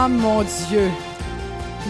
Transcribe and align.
Ah, 0.00 0.06
mon 0.06 0.42
Dieu. 0.42 0.88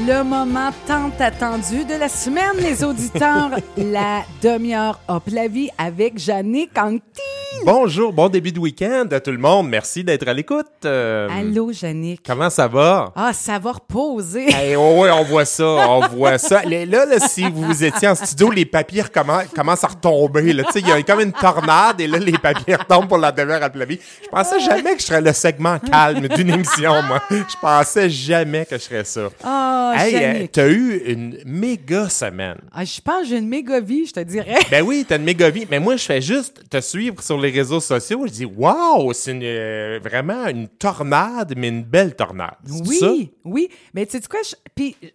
Le 0.06 0.22
moment 0.22 0.70
tant 0.86 1.10
attendu 1.20 1.84
de 1.84 1.92
la 1.92 2.08
semaine, 2.08 2.56
les 2.56 2.82
auditeurs. 2.82 3.50
la 3.76 4.22
demi-heure 4.40 4.98
hop 5.08 5.24
la 5.30 5.46
vie 5.46 5.68
avec 5.76 6.18
Jannick 6.18 6.70
Anti. 6.78 7.27
Bonjour, 7.64 8.12
bon 8.12 8.28
début 8.28 8.52
de 8.52 8.58
week-end 8.58 9.06
à 9.10 9.20
tout 9.20 9.30
le 9.30 9.38
monde. 9.38 9.68
Merci 9.68 10.04
d'être 10.04 10.28
à 10.28 10.34
l'écoute. 10.34 10.66
Euh, 10.84 11.28
Allô, 11.30 11.72
Jannick. 11.72 12.20
Comment 12.24 12.50
ça 12.50 12.68
va? 12.68 13.12
Ah, 13.16 13.32
ça 13.32 13.58
va 13.58 13.72
reposer. 13.72 14.48
Hey, 14.52 14.76
oh, 14.76 15.00
ouais, 15.02 15.10
on 15.10 15.24
voit 15.24 15.44
ça, 15.44 15.64
on 15.64 16.06
voit 16.08 16.38
ça. 16.38 16.62
Là, 16.66 17.18
si 17.26 17.48
vous 17.50 17.82
étiez 17.84 18.08
en 18.08 18.14
studio, 18.14 18.50
les 18.50 18.64
papiers 18.66 19.02
recommen- 19.02 19.48
commencent 19.48 19.82
à 19.84 19.88
retomber. 19.88 20.42
Il 20.76 20.86
y 20.86 20.92
a 20.92 21.02
comme 21.02 21.20
une 21.20 21.32
tornade 21.32 22.00
et 22.00 22.06
là, 22.06 22.18
les 22.18 22.32
papiers 22.38 22.76
retombent 22.76 23.08
pour 23.08 23.18
la 23.18 23.32
demi-heure 23.32 23.62
à 23.62 23.68
vie. 23.68 23.98
Je 24.22 24.28
pensais 24.28 24.60
jamais 24.60 24.94
que 24.94 25.00
je 25.00 25.06
serais 25.06 25.20
le 25.22 25.32
segment 25.32 25.78
calme 25.78 26.28
d'une 26.28 26.50
émission, 26.50 27.02
moi. 27.02 27.22
Je 27.30 27.56
pensais 27.60 28.10
jamais 28.10 28.66
que 28.66 28.76
je 28.76 28.82
serais 28.82 29.04
ça. 29.04 29.28
Ah, 29.42 29.94
hey, 29.96 30.14
euh, 30.16 30.46
t'as 30.52 30.68
eu 30.68 31.02
une 31.06 31.38
méga 31.46 32.08
semaine. 32.08 32.58
Ah, 32.72 32.84
je 32.84 33.00
pense 33.00 33.22
que 33.22 33.28
j'ai 33.28 33.38
une 33.38 33.48
méga 33.48 33.80
vie, 33.80 34.06
je 34.06 34.12
te 34.12 34.20
dirais. 34.20 34.58
Ben 34.70 34.82
oui, 34.84 35.04
t'as 35.08 35.16
une 35.16 35.24
méga 35.24 35.48
vie. 35.50 35.66
Mais 35.70 35.80
moi, 35.80 35.96
je 35.96 36.04
fais 36.04 36.20
juste 36.20 36.68
te 36.68 36.80
suivre 36.80 37.22
sur 37.22 37.37
les 37.38 37.50
réseaux 37.50 37.80
sociaux. 37.80 38.26
Je 38.26 38.32
dis, 38.32 38.44
waouh, 38.44 39.12
c'est 39.12 39.38
euh, 39.42 40.00
vraiment 40.02 40.46
une 40.48 40.68
tornade, 40.68 41.54
mais 41.56 41.68
une 41.68 41.84
belle 41.84 42.14
tornade. 42.16 42.56
Oui, 42.86 42.96
ça? 42.98 43.12
oui. 43.44 43.68
Mais 43.94 44.06
tu 44.06 44.18
sais 44.18 44.28
quoi? 44.28 44.40
je- 44.42 44.54
Puis, 44.74 44.96
euh, 45.02 45.08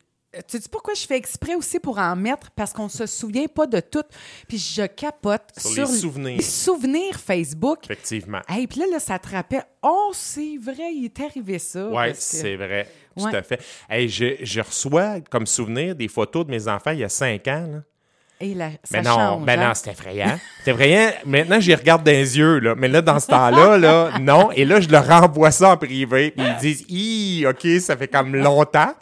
tu 0.48 0.58
sais 0.60 0.68
pourquoi 0.72 0.94
je 0.96 1.06
fais 1.06 1.16
exprès 1.18 1.54
aussi 1.56 1.80
pour 1.80 1.98
en 2.00 2.16
mettre? 2.16 2.50
Parce 2.52 2.74
qu'on 2.74 2.90
se 2.90 3.06
souvient 3.06 3.46
pas 3.48 3.68
de 3.68 3.80
tout. 3.80 4.02
Puis 4.48 4.58
je 4.58 4.84
capote 4.88 5.44
Sur 5.58 5.72
sur, 5.72 5.88
les 5.88 5.98
souvenirs. 6.00 6.38
les 6.38 6.44
souvenirs 6.44 7.20
Facebook. 7.20 7.80
Effectivement. 7.84 8.42
Hey, 8.50 8.66
puis 8.66 8.80
là, 8.80 8.88
là, 8.92 9.00
ça 9.00 9.20
te 9.20 9.30
rappelle. 9.30 9.64
Oh, 9.84 10.10
c'est 10.14 10.58
vrai, 10.58 10.92
il 10.94 11.06
est 11.06 11.20
arrivé 11.20 11.60
ça. 11.60 11.88
Oui, 11.88 12.12
que- 12.12 12.18
c'est 12.18 12.56
vrai. 12.56 12.88
Tout 13.16 13.28
à 13.28 13.44
fait. 13.44 13.62
Hey, 13.88 14.10
je, 14.10 14.38
je 14.42 14.62
reçois 14.62 15.22
comme 15.30 15.46
souvenir 15.46 15.96
des 15.96 16.08
photos 16.08 16.46
de 16.48 16.52
mes 16.52 16.68
enfants 16.68 16.92
il 16.92 17.00
y 17.00 17.04
a 17.04 17.10
cinq 17.10 17.48
ans. 17.48 17.68
là. 17.72 17.84
Ça 18.84 18.98
Mais 18.98 19.02
non, 19.04 19.16
change, 19.16 19.46
ben 19.46 19.60
hein? 19.60 19.68
non, 19.70 19.74
c'est 19.74 19.92
effrayant. 19.92 20.40
C'est 20.64 20.72
effrayant. 20.72 21.12
Maintenant, 21.26 21.60
j'y 21.60 21.74
regarde 21.76 22.04
dans 22.04 22.12
les 22.12 22.38
yeux, 22.38 22.60
là. 22.60 22.76
Mais 22.78 22.88
là, 22.88 23.02
dans 23.02 23.20
ce 23.20 23.28
temps-là, 23.36 23.78
là, 23.78 24.12
non. 24.20 24.52
Et 24.52 24.66
là, 24.66 24.80
je 24.82 24.90
leur 24.90 25.08
renvoie 25.08 25.52
ça 25.52 25.72
en 25.72 25.78
privé. 25.78 26.32
Puis 26.32 26.46
ils 26.46 26.58
disent, 26.58 26.86
Hi, 26.90 27.46
OK, 27.48 27.68
ça 27.80 27.96
fait 27.98 28.08
comme 28.08 28.36
longtemps. 28.36 28.94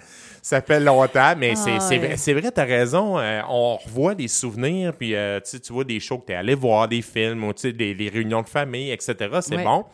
Ça 0.43 0.59
fait 0.61 0.79
longtemps, 0.79 1.33
mais 1.37 1.55
c'est- 1.55 1.73
Ah, 1.75 1.79
c'est 1.79 1.99
ouais. 1.99 2.15
vrai, 2.15 2.41
vrai, 2.41 2.51
t'as 2.51 2.65
raison. 2.65 3.19
euh, 3.19 3.41
on 3.47 3.77
revoit 3.77 4.15
des 4.15 4.27
souvenirs, 4.27 4.91
puis 4.97 5.13
euh, 5.15 5.39
tu 5.39 5.71
vois 5.71 5.83
des 5.83 5.99
shows 5.99 6.17
que 6.17 6.25
t'es 6.25 6.33
allé 6.33 6.55
voir, 6.55 6.87
des 6.87 7.03
films, 7.03 7.43
ou 7.43 7.53
des, 7.53 7.93
des 7.93 8.09
réunions 8.09 8.41
de 8.41 8.49
famille, 8.49 8.91
etc. 8.91 9.15
C'est 9.41 9.57
Ouais. 9.57 9.63
bon. 9.63 9.85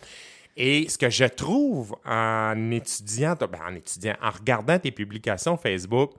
Et 0.56 0.88
ce 0.90 0.98
que 0.98 1.10
je 1.10 1.26
trouve 1.26 1.96
en 2.06 2.72
étudiant, 2.72 3.36
ben, 3.40 3.60
en 3.70 3.76
étudiant, 3.76 4.16
en 4.24 4.30
regardant 4.32 4.80
tes 4.80 4.92
publications 4.92 5.58
Facebook, 5.58 6.12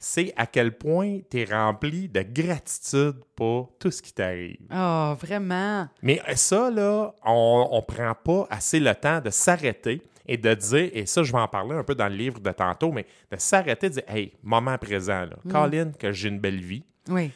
c'est 0.00 0.32
à 0.36 0.46
quel 0.46 0.76
point 0.76 1.18
tu 1.30 1.40
es 1.40 1.44
rempli 1.44 2.08
de 2.08 2.22
gratitude 2.22 3.16
pour 3.36 3.76
tout 3.78 3.90
ce 3.90 4.00
qui 4.00 4.14
t'arrive. 4.14 4.66
Oh, 4.74 5.14
vraiment? 5.20 5.86
Mais 6.02 6.20
ça, 6.34 6.70
là, 6.70 7.14
on 7.24 7.68
ne 7.72 7.80
prend 7.82 8.14
pas 8.14 8.46
assez 8.50 8.80
le 8.80 8.94
temps 8.94 9.20
de 9.20 9.28
s'arrêter 9.28 10.02
et 10.26 10.38
de 10.38 10.54
dire, 10.54 10.90
et 10.94 11.04
ça, 11.04 11.22
je 11.22 11.30
vais 11.30 11.38
en 11.38 11.48
parler 11.48 11.76
un 11.76 11.84
peu 11.84 11.94
dans 11.94 12.08
le 12.08 12.14
livre 12.14 12.40
de 12.40 12.50
tantôt, 12.50 12.92
mais 12.92 13.04
de 13.30 13.36
s'arrêter 13.36 13.86
et 13.86 13.90
de 13.90 13.94
dire, 13.96 14.04
hey, 14.08 14.32
moment 14.42 14.78
présent, 14.78 15.20
là, 15.20 15.36
Colin, 15.50 15.92
que 15.92 16.12
j'ai 16.12 16.28
une 16.28 16.40
belle 16.40 16.60
vie. 16.60 16.82
Oui. 17.08 17.30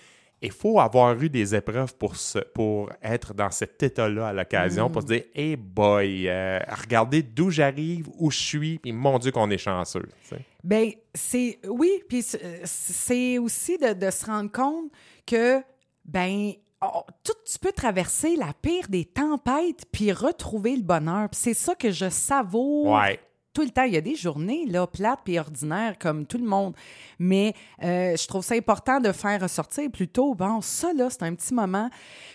Il 0.44 0.52
faut 0.52 0.78
avoir 0.78 1.20
eu 1.20 1.28
des 1.28 1.54
épreuves 1.54 1.94
pour, 1.96 2.14
pour 2.54 2.90
être 3.02 3.34
dans 3.34 3.50
cet 3.50 3.82
état-là 3.82 4.28
à 4.28 4.32
l'occasion, 4.32 4.90
pour 4.90 5.02
se 5.02 5.06
dire, 5.06 5.22
hey 5.34 5.56
boy, 5.56 6.28
euh, 6.28 6.58
regardez 6.82 7.22
d'où 7.22 7.50
j'arrive, 7.50 8.08
où 8.18 8.30
je 8.30 8.38
suis, 8.38 8.78
puis 8.78 8.92
mon 8.92 9.18
Dieu 9.18 9.30
qu'on 9.32 9.50
est 9.50 9.58
chanceux. 9.58 10.06
tu 10.22 10.28
sais. 10.36 10.44
Ben, 10.62 10.90
c'est. 11.14 11.58
Oui, 11.68 11.90
puis 12.08 12.22
c'est- 12.22 13.38
aussi 13.38 13.78
de, 13.78 13.92
de 13.94 14.10
se 14.10 14.26
rendre 14.26 14.50
compte 14.52 14.90
que, 15.26 15.60
ben, 16.04 16.52
oh, 16.82 17.02
tout, 17.22 17.32
tu 17.50 17.58
peux 17.58 17.72
traverser 17.72 18.36
la 18.36 18.52
pire 18.60 18.88
des 18.88 19.04
tempêtes 19.04 19.84
puis 19.92 20.12
retrouver 20.12 20.76
le 20.76 20.82
bonheur. 20.82 21.28
C'est 21.32 21.54
ça 21.54 21.74
que 21.74 21.90
je 21.90 22.08
savoure 22.10 22.92
Ouais. 22.92 23.18
Tout 23.54 23.62
le 23.62 23.70
temps. 23.70 23.84
Il 23.84 23.94
y 23.94 23.96
a 23.96 24.02
des 24.02 24.16
journées, 24.16 24.66
là, 24.66 24.86
plates 24.86 25.20
puis 25.24 25.38
ordinaires, 25.38 25.96
comme 25.98 26.26
tout 26.26 26.38
le 26.38 26.44
monde. 26.44 26.74
Mais 27.18 27.54
euh, 27.82 28.16
je 28.16 28.26
trouve 28.26 28.44
ça 28.44 28.54
important 28.54 29.00
de 29.00 29.12
faire 29.12 29.40
ressortir 29.40 29.90
plutôt, 29.90 30.34
bon, 30.34 30.60
ça, 30.60 30.92
là, 30.92 31.08
c'est 31.08 31.22
un 31.22 31.34
petit 31.34 31.54
moment. 31.54 31.88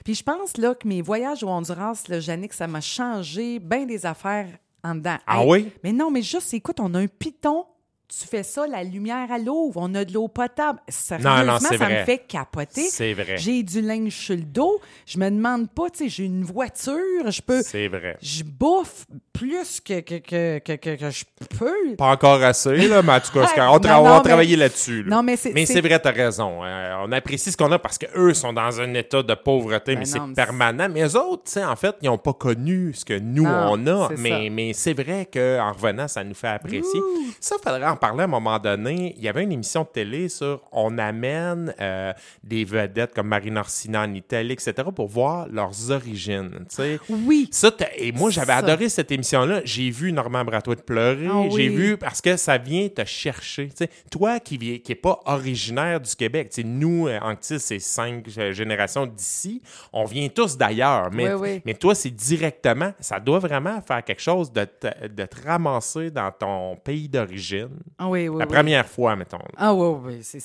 Puis 0.04 0.16
je 0.16 0.24
pense, 0.24 0.58
là, 0.58 0.74
que 0.74 0.88
mes 0.88 1.02
voyages 1.02 1.44
au 1.44 1.50
Honduras, 1.50 2.04
là, 2.08 2.20
Jannick, 2.20 2.54
ça 2.54 2.68
m'a 2.68 2.82
changé 2.82 3.60
bien 3.60 3.86
des 3.86 4.06
affaires 4.06 4.48
en 4.84 4.96
dedans. 4.96 5.18
Ah 5.28 5.46
oui? 5.46 5.72
Mais 5.84 5.92
non, 5.92 6.10
mais 6.10 6.22
juste, 6.22 6.54
écoute, 6.54 6.80
on 6.80 6.94
a 6.96 7.00
un 7.00 7.08
piton. 7.08 7.66
Tu 8.08 8.28
fais 8.28 8.42
ça, 8.42 8.66
la 8.66 8.84
lumière 8.84 9.32
à 9.32 9.38
l'eau, 9.38 9.72
on 9.76 9.94
a 9.94 10.04
de 10.04 10.12
l'eau 10.12 10.28
potable. 10.28 10.80
Sérieusement, 10.88 11.44
non, 11.44 11.60
c'est 11.60 11.78
ça 11.78 11.86
vrai. 11.86 12.00
me 12.00 12.06
fait 12.06 12.18
capoter. 12.18 12.90
C'est 12.90 13.14
vrai. 13.14 13.38
J'ai 13.38 13.62
du 13.62 13.82
linge 13.82 14.16
sur 14.16 14.36
le 14.36 14.42
dos. 14.42 14.80
Je 15.06 15.20
me 15.20 15.30
demande 15.30 15.70
pas, 15.70 15.92
tu 15.92 16.00
sais, 16.00 16.10
j'ai 16.10 16.26
une 16.26 16.44
voiture, 16.44 17.30
je 17.30 17.42
peux. 17.44 17.62
C'est 17.62 17.88
vrai. 17.88 18.18
Je 18.20 18.44
bouffe 18.44 19.06
plus 19.40 19.80
que, 19.80 20.00
que, 20.02 20.60
que, 20.60 20.76
que, 20.76 21.10
je 21.10 21.24
peux. 21.58 21.96
Pas 21.98 22.08
encore 22.12 22.44
assez, 22.44 22.76
là, 22.88 23.02
mais 23.02 23.14
en 23.14 23.20
tout 23.20 23.32
cas, 23.34 23.40
Ouais, 23.56 23.62
on, 23.70 23.78
tra- 23.78 24.04
non, 24.04 24.38
mais- 24.38 24.56
là-dessus. 24.58 25.04
là. 25.04 25.16
Non, 25.16 25.24
mais 25.24 25.38
c'est- 25.38 25.54
Mais 25.54 25.66
c'est- 25.66 25.80
vrai, 25.82 25.98
t'as 26.00 26.12
raison. 26.12 26.60
Euh, 26.64 26.96
on 27.06 27.12
apprécie 27.12 27.52
ce 27.52 27.58
qu'on 27.58 27.72
a 27.72 27.80
parce 27.80 27.98
qu'eux 27.98 28.34
sont 28.34 28.52
dans 28.54 28.82
un 28.82 28.94
état 28.94 29.24
de 29.24 29.34
pauvreté, 29.34 29.94
Ben 29.94 30.00
mais 30.00 30.06
c'est 30.06 30.20
permanent. 30.36 30.88
Mais 30.92 31.04
eux 31.04 31.16
autres, 31.16 31.44
tu 31.46 31.52
sais, 31.54 31.64
en 31.64 31.76
fait, 31.76 31.96
ils 32.02 32.08
n'ont 32.08 32.18
pas 32.18 32.34
connu 32.34 32.94
ce 32.94 33.06
que 33.06 33.18
nous, 33.18 33.44
Non, 33.44 33.72
on 33.72 33.88
a. 33.88 34.08
ça. 34.10 34.14
Mais, 34.18 34.50
mais 34.52 34.74
c'est 34.74 34.94
vrai 34.94 35.28
qu'en 35.32 35.72
revenant, 35.72 36.08
ça 36.08 36.24
nous 36.24 36.34
fait 36.34 36.48
apprécier. 36.50 37.00
Ça, 37.40 37.56
il 37.60 37.64
faudrait 37.64 37.88
en 37.88 37.96
parler 37.96 38.22
à 38.22 38.24
un 38.26 38.28
moment 38.28 38.60
donné. 38.60 39.16
Il 39.18 39.24
y 39.24 39.30
avait 39.30 39.44
une 39.44 39.52
émission 39.54 39.84
de 39.84 39.88
télé 39.88 40.28
sur 40.30 40.62
on 40.72 40.98
amène 40.98 41.74
euh, 41.80 42.12
des 42.44 42.66
vedettes 42.66 43.14
comme 43.14 43.28
Marine 43.28 43.58
Orsina 43.58 44.02
en 44.04 44.14
Italie, 44.14 44.54
etc., 44.54 44.74
pour 44.96 45.08
voir 45.08 45.48
leurs 45.50 45.92
origines. 45.92 46.52
tu 46.70 46.76
sais. 46.76 47.00
Oui. 47.10 47.48
Ça, 47.52 47.72
et 47.98 48.12
moi, 48.12 48.30
j'avais 48.30 48.54
adoré 48.54 48.90
cette 48.90 49.12
émission-là. 49.36 49.62
J'ai 49.66 49.90
vu 49.90 50.12
Normand 50.12 50.44
Bratois 50.44 50.76
pleurer. 50.76 51.28
Ah 51.30 51.40
oui. 51.42 51.52
J'ai 51.56 51.70
vu 51.70 51.98
parce 51.98 52.22
que 52.22 52.36
ça 52.38 52.58
vient 52.58 52.88
te 52.90 53.04
chercher. 53.06 53.70
Toi 54.12 54.40
qui 54.40 54.58
n'est 54.58 54.80
qui 54.80 54.96
pas 54.96 55.20
originaire 55.26 56.00
du 56.00 56.14
Québec, 56.16 56.52
nous, 56.64 57.08
euh, 57.08 57.20
Anctil, 57.22 57.60
c'est 57.60 57.80
cinq 57.80 58.28
générations 58.30 59.06
d'ici. 59.06 59.62
On 59.94 60.06
vient 60.06 60.28
tous 60.30 60.58
d'ailleurs. 60.58 61.10
Mais, 61.12 61.34
Oui, 61.34 61.40
oui. 61.56 61.62
mais 61.66 61.74
toi, 61.74 61.96
c'est 61.96 62.10
directement. 62.10 62.92
Ça 63.00 63.20
doit 63.20 63.40
vraiment 63.40 63.82
faire 63.82 64.04
quelque 64.04 64.22
chose 64.22 64.52
de 64.52 64.66
te, 64.66 65.08
de 65.08 65.26
te 65.26 65.48
ramasser 65.48 66.12
dans 66.12 66.32
ton 66.32 66.76
pays 66.78 67.08
d'origine. 67.08 67.70
Ah 67.98 68.08
oui, 68.10 68.28
oui. 68.28 68.40
La 68.40 68.46
première 68.48 68.88
fois, 68.88 69.16
mettons. 69.16 69.40
Ah 69.58 69.74
oui, 69.74 69.98
oui, 70.04 70.20
c'est- 70.22 70.40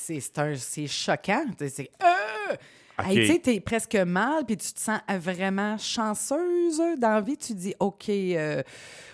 choquant. 0.87 1.45
C'est- 1.57 1.69
C'est 1.69 1.89
euh! 2.03 2.55
OK. 2.99 3.05
Hey, 3.07 3.15
tu 3.19 3.27
sais, 3.27 3.39
t'es 3.39 3.59
presque 3.59 3.95
mal, 3.95 4.45
puis 4.45 4.55
tu 4.57 4.71
te 4.71 4.79
sens 4.79 4.99
vraiment 5.19 5.77
chanceuse 5.77 6.81
dans 6.97 7.09
la 7.15 7.21
vie. 7.21 7.37
Tu 7.37 7.53
dis, 7.53 7.73
OK, 7.79 8.07
euh, 8.09 8.61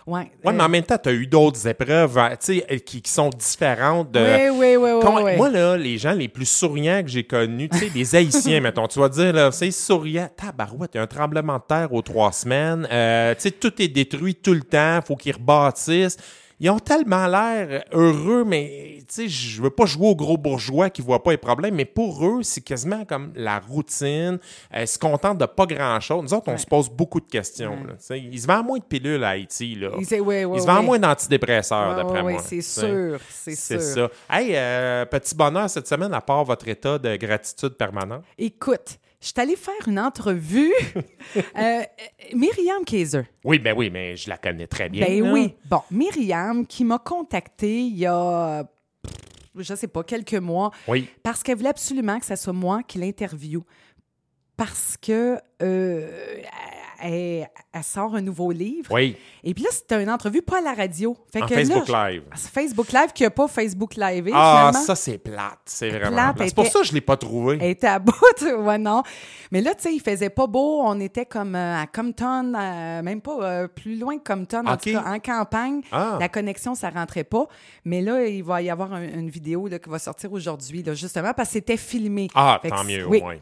ouais. 0.05 0.19
Ouais, 0.19 0.29
euh, 0.45 0.51
mais 0.51 0.63
en 0.63 0.69
même 0.69 0.83
temps, 0.83 0.97
tu 1.01 1.09
as 1.09 1.13
eu 1.13 1.25
d'autres 1.25 1.67
épreuves 1.67 2.17
hein, 2.17 2.35
euh, 2.49 2.77
qui, 2.77 3.01
qui 3.01 3.11
sont 3.11 3.29
différentes 3.29 4.11
de. 4.11 4.19
Oui, 4.19 4.49
oui, 4.49 4.75
oui, 4.75 4.91
oui, 4.91 4.99
Quand- 5.01 5.23
oui. 5.23 5.35
Moi, 5.35 5.49
là, 5.49 5.77
les 5.77 5.97
gens 5.97 6.13
les 6.13 6.27
plus 6.27 6.45
souriants 6.45 7.01
que 7.01 7.09
j'ai 7.09 7.23
connus, 7.23 7.69
tu 7.69 7.77
sais, 7.79 7.91
les 7.93 8.15
Haïtiens, 8.15 8.59
mettons, 8.61 8.87
tu 8.87 8.99
vas 8.99 9.09
dire, 9.09 9.33
là, 9.33 9.51
c'est 9.51 9.71
souriant. 9.71 10.29
Tabarouette, 10.37 10.91
il 10.93 10.97
y 10.97 10.99
a 10.99 11.03
un 11.03 11.07
tremblement 11.07 11.57
de 11.57 11.63
terre 11.67 11.91
aux 11.93 12.01
trois 12.03 12.31
semaines. 12.31 12.87
Euh, 12.91 13.33
tu 13.35 13.41
sais, 13.41 13.51
tout 13.51 13.81
est 13.81 13.87
détruit 13.87 14.35
tout 14.35 14.53
le 14.53 14.61
temps. 14.61 14.99
faut 15.05 15.15
qu'ils 15.15 15.33
rebâtissent. 15.35 16.17
Ils 16.63 16.69
ont 16.69 16.77
tellement 16.77 17.25
l'air 17.25 17.83
heureux, 17.91 18.43
mais 18.45 18.99
tu 18.99 19.05
sais, 19.07 19.27
je 19.27 19.61
veux 19.63 19.71
pas 19.71 19.85
jouer 19.87 20.07
aux 20.09 20.15
gros 20.15 20.37
bourgeois 20.37 20.91
qui 20.91 21.01
voient 21.01 21.23
pas 21.23 21.31
les 21.31 21.37
problèmes, 21.37 21.73
mais 21.73 21.85
pour 21.85 22.23
eux, 22.23 22.43
c'est 22.43 22.61
quasiment 22.61 23.03
comme 23.03 23.33
la 23.35 23.57
routine. 23.59 24.37
Euh, 24.75 24.81
ils 24.81 24.87
se 24.87 24.99
contentent 24.99 25.39
de 25.39 25.47
pas 25.47 25.65
grand-chose. 25.65 26.21
Nous 26.21 26.33
autres, 26.35 26.49
on 26.49 26.57
se 26.57 26.67
pose 26.67 26.87
beaucoup 26.87 27.19
de 27.19 27.25
questions. 27.25 27.77
là, 27.83 28.15
ils 28.15 28.39
se 28.39 28.45
vendent 28.45 28.67
moins 28.67 28.77
de 28.77 28.83
pilules 28.83 29.23
à 29.23 29.29
Haïti. 29.29 29.73
Là. 29.73 29.89
Ouais, 29.97 30.03
Ils 30.55 30.61
se 30.61 30.65
vendent 30.67 30.85
moins 30.85 30.99
d'antidépresseurs, 30.99 31.95
d'après 31.95 32.21
moi. 32.21 32.39
c'est 32.45 32.61
sûr, 32.61 33.19
c'est 33.27 33.55
C'est 33.55 33.81
sûr. 33.81 34.11
ça. 34.29 34.37
Hey, 34.37 34.51
euh, 34.55 35.03
petit 35.05 35.33
bonheur 35.33 35.67
cette 35.67 35.87
semaine, 35.87 36.13
à 36.13 36.21
part 36.21 36.43
votre 36.45 36.67
état 36.67 36.99
de 36.99 37.15
gratitude 37.15 37.69
permanente. 37.73 38.21
Écoute, 38.37 38.99
je 39.21 39.27
suis 39.27 39.33
allée 39.37 39.55
faire 39.55 39.87
une 39.87 39.99
entrevue. 39.99 40.73
euh, 40.95 41.41
euh, 41.55 41.83
Myriam 42.33 42.83
Kaiser. 42.83 43.23
Oui, 43.43 43.59
ben 43.59 43.75
oui, 43.77 43.89
mais 43.91 44.15
je 44.15 44.27
la 44.29 44.37
connais 44.37 44.67
très 44.67 44.89
bien. 44.89 45.05
Ben 45.05 45.23
là. 45.23 45.31
oui. 45.31 45.53
Bon, 45.69 45.81
Myriam 45.91 46.65
qui 46.65 46.83
m'a 46.83 46.97
contactée 46.97 47.81
il 47.81 47.97
y 47.97 48.05
a, 48.07 48.63
je 49.55 49.75
sais 49.75 49.87
pas, 49.87 50.03
quelques 50.03 50.33
mois, 50.33 50.71
Oui. 50.87 51.07
parce 51.23 51.43
qu'elle 51.43 51.57
voulait 51.57 51.69
absolument 51.69 52.19
que 52.19 52.25
ce 52.25 52.35
soit 52.35 52.51
moi 52.53 52.81
qui 52.83 52.97
l'interviewe. 52.97 53.61
Parce 54.57 54.97
que 54.97 55.37
euh, 55.61 56.41
elle, 57.01 57.47
elle 57.73 57.83
sort 57.83 58.15
un 58.15 58.21
nouveau 58.21 58.51
livre. 58.51 58.91
Oui, 58.93 59.15
Et 59.43 59.53
puis 59.53 59.63
là, 59.63 59.69
c'était 59.71 60.01
une 60.01 60.09
entrevue 60.09 60.41
pas 60.41 60.59
à 60.59 60.61
la 60.61 60.73
radio. 60.73 61.15
Fait 61.31 61.41
en 61.41 61.45
que 61.47 61.55
Facebook 61.55 61.87
là, 61.87 62.09
Live. 62.11 62.23
c'est 62.35 62.51
Facebook 62.51 62.91
Live 62.91 63.11
qui 63.13 63.23
n'a 63.23 63.29
pas 63.29 63.47
Facebook 63.47 63.95
Live. 63.95 64.29
Ah, 64.33 64.69
finalement. 64.71 64.85
ça, 64.87 64.95
c'est 64.95 65.17
plate. 65.17 65.59
C'est 65.65 65.89
vraiment 65.89 66.33
Plate. 66.33 66.49
C'est 66.49 66.55
pour 66.55 66.67
ça 66.67 66.79
que 66.79 66.85
je 66.85 66.91
ne 66.91 66.95
l'ai 66.95 67.01
pas 67.01 67.17
trouvé. 67.17 67.57
Elle 67.61 67.71
était 67.71 67.87
à 67.87 67.99
bout, 67.99 68.13
ouais, 68.41 68.77
non. 68.77 69.03
Mais 69.51 69.61
là, 69.61 69.73
tu 69.75 69.83
sais, 69.83 69.93
il 69.93 69.99
faisait 70.01 70.29
pas 70.29 70.47
beau. 70.47 70.81
On 70.83 70.99
était 70.99 71.25
comme 71.25 71.55
euh, 71.55 71.81
à 71.81 71.87
Compton, 71.87 72.53
euh, 72.55 73.01
même 73.01 73.21
pas 73.21 73.37
euh, 73.41 73.67
plus 73.67 73.97
loin 73.97 74.17
que 74.17 74.23
Compton, 74.33 74.65
en 74.65 74.77
tout 74.77 74.91
cas, 74.91 75.03
en 75.05 75.19
campagne. 75.19 75.81
Ah. 75.91 76.17
La 76.19 76.29
connexion, 76.29 76.75
ça 76.75 76.89
rentrait 76.89 77.23
pas. 77.23 77.47
Mais 77.85 78.01
là, 78.01 78.25
il 78.25 78.43
va 78.43 78.61
y 78.61 78.69
avoir 78.69 78.93
un- 78.93 79.01
une 79.03 79.29
vidéo 79.29 79.67
là, 79.67 79.79
qui 79.79 79.89
va 79.89 79.99
sortir 79.99 80.31
aujourd'hui, 80.31 80.83
justement, 80.93 81.33
parce 81.35 81.49
que 81.49 81.53
c'était 81.53 81.77
filmé. 81.77 82.27
Ah, 82.35 82.59
Fait 82.61 82.69
tant 82.69 82.83
mieux, 82.83 83.05
oui. 83.07 83.19
au 83.19 83.23
moins. 83.23 83.35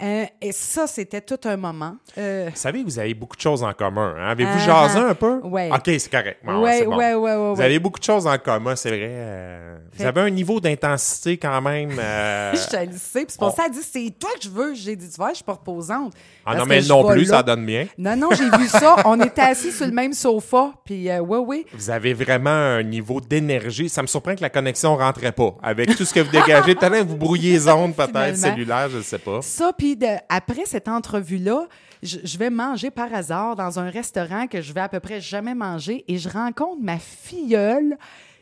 Euh, 0.00 0.24
et 0.40 0.52
ça, 0.52 0.86
c'était 0.86 1.20
tout 1.20 1.40
un 1.44 1.56
moment. 1.56 1.96
Euh, 2.18 2.48
Vous 2.52 2.56
savez, 2.60 2.84
vous 2.84 2.98
avez 2.98 3.14
beaucoup 3.14 3.34
de 3.36 3.40
choses 3.40 3.62
en 3.64 3.72
commun. 3.72 4.14
hein? 4.18 4.28
Avez-vous 4.30 4.50
Ah, 4.54 4.58
jasé 4.88 4.98
un 5.00 5.14
peu? 5.14 5.40
ouais. 5.42 5.70
OK, 5.72 5.82
c'est 5.98 6.10
correct. 6.10 6.38
Bon, 6.44 6.52
bon. 6.54 6.62
ouais, 6.62 6.86
ouais, 6.86 7.14
ouais, 7.14 7.54
Vous 7.54 7.60
avez 7.60 7.78
beaucoup 7.80 7.98
de 7.98 8.04
choses 8.04 8.26
en 8.26 8.38
commun, 8.38 8.76
c'est 8.76 8.90
vrai. 8.90 9.00
euh, 9.10 9.76
vous 9.94 10.04
avez 10.04 10.20
un 10.20 10.30
niveau 10.30 10.60
d'intensité 10.60 11.36
quand 11.36 11.60
même. 11.60 11.90
Je 12.52 12.56
sais. 12.58 12.86
Puis 12.86 12.98
c'est 13.28 13.38
pour 13.38 13.50
ça 13.54 13.64
qu'elle 13.64 13.72
dit 13.72 13.78
c'est 13.82 14.14
toi 14.18 14.30
que 14.36 14.42
je 14.44 14.48
veux. 14.50 14.74
J'ai 14.74 14.94
dit, 14.94 15.08
tu 15.08 15.16
vois, 15.16 15.30
je 15.30 15.36
suis 15.36 15.44
pas 15.44 15.52
reposante. 15.54 16.12
Ah 16.46 16.54
non, 16.54 16.64
mais 16.66 16.80
non 16.82 17.04
plus, 17.08 17.24
là. 17.24 17.38
ça 17.38 17.42
donne 17.42 17.66
bien. 17.66 17.86
Non, 17.98 18.16
non, 18.16 18.28
j'ai 18.30 18.48
vu 18.56 18.68
ça. 18.68 18.96
On 19.04 19.20
était 19.20 19.40
assis 19.42 19.72
sur 19.72 19.86
le 19.86 19.92
même 19.92 20.12
sofa. 20.12 20.72
Puis, 20.84 21.08
ouais, 21.10 21.38
oui. 21.38 21.66
Vous 21.74 21.90
avez 21.90 22.14
vraiment 22.14 22.50
un 22.50 22.82
niveau 22.82 23.20
d'énergie. 23.20 23.88
Ça 23.88 24.02
me 24.02 24.06
surprend 24.06 24.34
que 24.36 24.40
la 24.42 24.50
connexion 24.50 24.96
rentrait 24.96 25.32
pas. 25.32 25.54
Avec 25.62 25.96
tout 25.96 26.04
ce 26.04 26.14
que 26.14 26.20
vous 26.20 26.30
dégagez, 26.30 26.74
peut-être 26.76 27.06
vous 27.06 27.16
brouillez 27.16 27.52
les 27.54 27.68
ondes, 27.68 27.94
peut-être 27.94 28.08
Finalement. 28.10 28.36
cellulaire, 28.36 28.88
je 28.90 28.98
ne 28.98 29.02
sais 29.02 29.18
pas. 29.18 29.40
Ça, 29.42 29.72
puis 29.76 29.87
de- 29.96 30.16
après 30.28 30.64
cette 30.66 30.88
entrevue-là, 30.88 31.66
je, 32.02 32.18
je 32.22 32.38
vais 32.38 32.50
manger 32.50 32.90
par 32.90 33.12
hasard 33.12 33.56
dans 33.56 33.78
un 33.80 33.90
restaurant 33.90 34.46
que 34.46 34.60
je 34.62 34.72
vais 34.72 34.80
à 34.80 34.88
peu 34.88 35.00
près 35.00 35.20
jamais 35.20 35.54
manger 35.54 36.04
et 36.08 36.16
je 36.18 36.28
rencontre 36.28 36.80
ma 36.80 36.98
filleule 36.98 37.96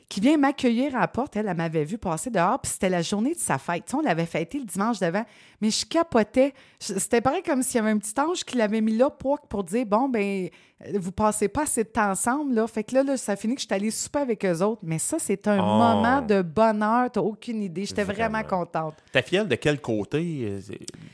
qui 0.08 0.20
vient 0.20 0.36
m'accueillir 0.36 0.94
à 0.94 1.00
la 1.00 1.08
porte. 1.08 1.34
Elle, 1.34 1.48
elle 1.48 1.56
m'avait 1.56 1.84
vu 1.84 1.98
passer 1.98 2.30
dehors, 2.30 2.60
puis 2.60 2.70
c'était 2.70 2.88
la 2.88 3.02
journée 3.02 3.34
de 3.34 3.38
sa 3.40 3.58
fête. 3.58 3.86
Tu 3.86 3.90
sais, 3.90 3.96
on 3.96 4.00
l'avait 4.02 4.24
fêté 4.26 4.58
le 4.58 4.64
dimanche 4.64 5.00
d'avant, 5.00 5.24
mais 5.60 5.70
je 5.70 5.84
capotais. 5.84 6.54
C'était 6.78 7.20
pareil 7.20 7.42
comme 7.42 7.60
s'il 7.62 7.76
y 7.76 7.78
avait 7.80 7.90
un 7.90 7.98
petit 7.98 8.14
ange 8.20 8.44
qui 8.44 8.56
l'avait 8.56 8.80
mis 8.80 8.96
là 8.96 9.10
pour, 9.10 9.40
pour 9.40 9.64
dire 9.64 9.84
bon, 9.84 10.08
ben, 10.08 10.48
euh, 10.86 10.92
vous 11.00 11.10
passez 11.10 11.48
pas 11.48 11.62
assez 11.62 11.82
de 11.82 11.88
temps 11.88 12.10
ensemble. 12.10 12.54
Là. 12.54 12.68
Fait 12.68 12.84
que 12.84 12.94
là, 12.94 13.02
là, 13.02 13.16
ça 13.16 13.34
finit 13.34 13.56
que 13.56 13.60
je 13.62 13.66
suis 13.66 13.74
allée 13.74 13.90
souper 13.90 14.20
avec 14.20 14.44
eux 14.44 14.62
autres. 14.62 14.82
Mais 14.84 15.00
ça, 15.00 15.18
c'est 15.18 15.48
un 15.48 15.58
Oh. 15.58 15.62
moment 15.66 16.22
de 16.22 16.40
bonheur. 16.40 17.10
T'as 17.10 17.20
aucune 17.20 17.62
idée. 17.64 17.84
J'étais 17.84 18.04
vraiment 18.04 18.40
Vraiment. 18.42 18.48
contente. 18.64 18.94
Ta 19.10 19.22
filleule, 19.22 19.48
de 19.48 19.56
quel 19.56 19.80
côté? 19.80 20.42
euh, 20.44 20.60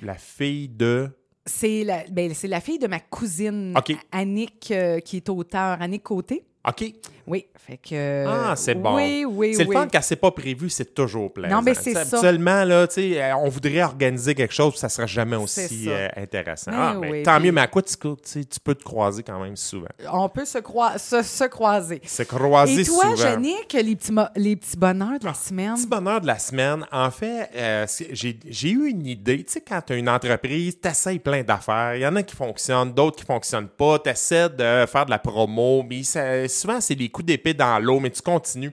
La 0.02 0.14
fille 0.14 0.68
de... 0.68 1.08
C'est 1.46 1.82
la, 1.82 2.04
ben, 2.10 2.32
c'est 2.34 2.46
la 2.46 2.60
fille 2.60 2.78
de 2.78 2.86
ma 2.86 3.00
cousine. 3.00 3.74
Annick, 4.12 4.70
euh, 4.70 5.00
qui 5.00 5.16
est 5.16 5.28
auteur, 5.28 5.80
Annick 5.80 6.02
Côté. 6.04 6.44
OK. 6.68 6.84
Oui, 7.26 7.46
fait 7.56 7.76
que... 7.78 8.26
Ah, 8.26 8.54
c'est 8.56 8.74
bon. 8.74 8.96
Oui, 8.96 9.24
oui, 9.28 9.54
C'est 9.54 9.64
oui. 9.66 9.74
le 9.74 9.80
fun 9.82 9.88
quand 9.92 10.02
c'est 10.02 10.16
pas 10.16 10.30
prévu, 10.32 10.69
c'est 10.70 10.92
toujours 10.92 11.32
plaisant. 11.32 11.56
Non, 11.56 11.62
mais 11.62 11.74
c'est 11.74 11.92
ça. 11.92 12.00
Habituellement, 12.00 12.64
là, 12.64 12.86
tu 12.88 12.94
sais, 12.94 13.22
euh, 13.22 13.36
on 13.36 13.48
voudrait 13.48 13.82
organiser 13.82 14.34
quelque 14.34 14.52
chose, 14.54 14.74
ça 14.74 14.88
sera 14.88 15.06
jamais 15.06 15.36
aussi 15.36 15.84
euh, 15.88 16.08
intéressant. 16.16 16.72
Mais 16.72 16.76
ah, 16.80 16.96
mais 17.00 17.10
oui, 17.10 17.22
tant 17.22 17.36
puis- 17.36 17.46
mieux, 17.46 17.52
mais 17.52 17.60
à 17.60 17.66
quoi 17.69 17.82
tu, 17.82 17.94
tu 17.96 18.60
peux 18.64 18.74
te 18.74 18.82
croiser 18.82 19.22
quand 19.22 19.38
même 19.40 19.56
souvent. 19.56 19.86
On 20.12 20.28
peut 20.28 20.44
se, 20.44 20.58
croi- 20.58 20.98
se, 20.98 21.22
se 21.22 21.44
croiser. 21.44 22.00
Se 22.04 22.22
croiser 22.24 22.80
Et 22.80 22.84
toi, 22.84 23.04
souvent. 23.16 23.28
Yannick, 23.30 23.72
les 23.72 23.94
petits, 23.96 24.12
les 24.34 24.56
petits 24.56 24.76
bonheurs 24.76 25.18
de 25.20 25.25
la 25.25 25.34
semaine? 25.34 25.75
Petit 25.75 25.86
bonheur 25.86 26.20
de 26.20 26.26
la 26.26 26.38
semaine. 26.40 26.84
En 26.90 27.10
fait, 27.12 27.50
euh, 27.54 27.86
j'ai 28.10 28.70
eu 28.70 28.88
une 28.88 29.06
idée. 29.06 29.44
Tu 29.44 29.52
sais, 29.52 29.60
quand 29.60 29.80
tu 29.86 29.92
as 29.92 29.96
une 29.96 30.08
entreprise, 30.08 30.76
tu 30.82 30.88
essaies 30.88 31.18
plein 31.20 31.42
d'affaires. 31.42 31.94
Il 31.94 32.00
y 32.02 32.06
en 32.06 32.16
a 32.16 32.22
qui 32.25 32.34
fonctionnent, 32.34 32.92
d'autres 32.92 33.18
qui 33.18 33.25
fonctionnent 33.26 33.68
pas. 33.68 34.00
Tu 34.00 34.10
essaies 34.10 34.48
de 34.48 34.86
faire 34.86 35.06
de 35.06 35.10
la 35.10 35.18
promo, 35.20 35.84
mais 35.88 36.02
ça- 36.02 36.48
souvent, 36.48 36.80
c'est 36.80 36.96
des 36.96 37.12
coups 37.12 37.26
d'épée 37.26 37.55
dans 37.55 37.79
l'eau, 37.79 38.00
mais 38.00 38.11
tu 38.11 38.23
continues. 38.23 38.73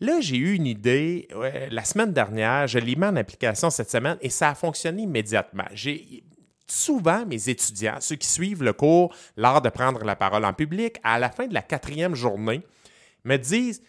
Là, 0.00 0.20
j'ai 0.20 0.36
eu 0.36 0.54
une 0.54 0.66
idée 0.66 1.26
la 1.72 1.82
semaine 1.82 2.12
dernière. 2.12 2.68
Je 2.68 2.78
l'ai 2.78 2.94
mis 2.94 3.04
en 3.04 3.16
application 3.16 3.68
cette 3.68 3.90
semaine 3.90 4.16
et 4.20 4.30
ça 4.30 4.50
a 4.50 4.54
fonctionné 4.54 5.02
immédiatement. 5.02 5.64
J'ai 5.74 6.22
souvent 6.68 7.26
mes 7.26 7.48
étudiants, 7.48 7.96
ceux 8.00 8.16
qui 8.16 8.28
suivent 8.28 8.62
le 8.62 8.72
cours, 8.72 9.12
l'art 9.36 9.62
de 9.62 9.70
prendre 9.70 10.04
la 10.04 10.14
parole 10.14 10.44
en 10.44 10.52
public, 10.52 10.98
à 11.02 11.18
la 11.18 11.30
fin 11.30 11.46
de 11.46 11.54
la 11.54 11.62
quatrième 11.62 12.14
journée, 12.14 12.62
me 13.24 13.36
disent 13.36 13.82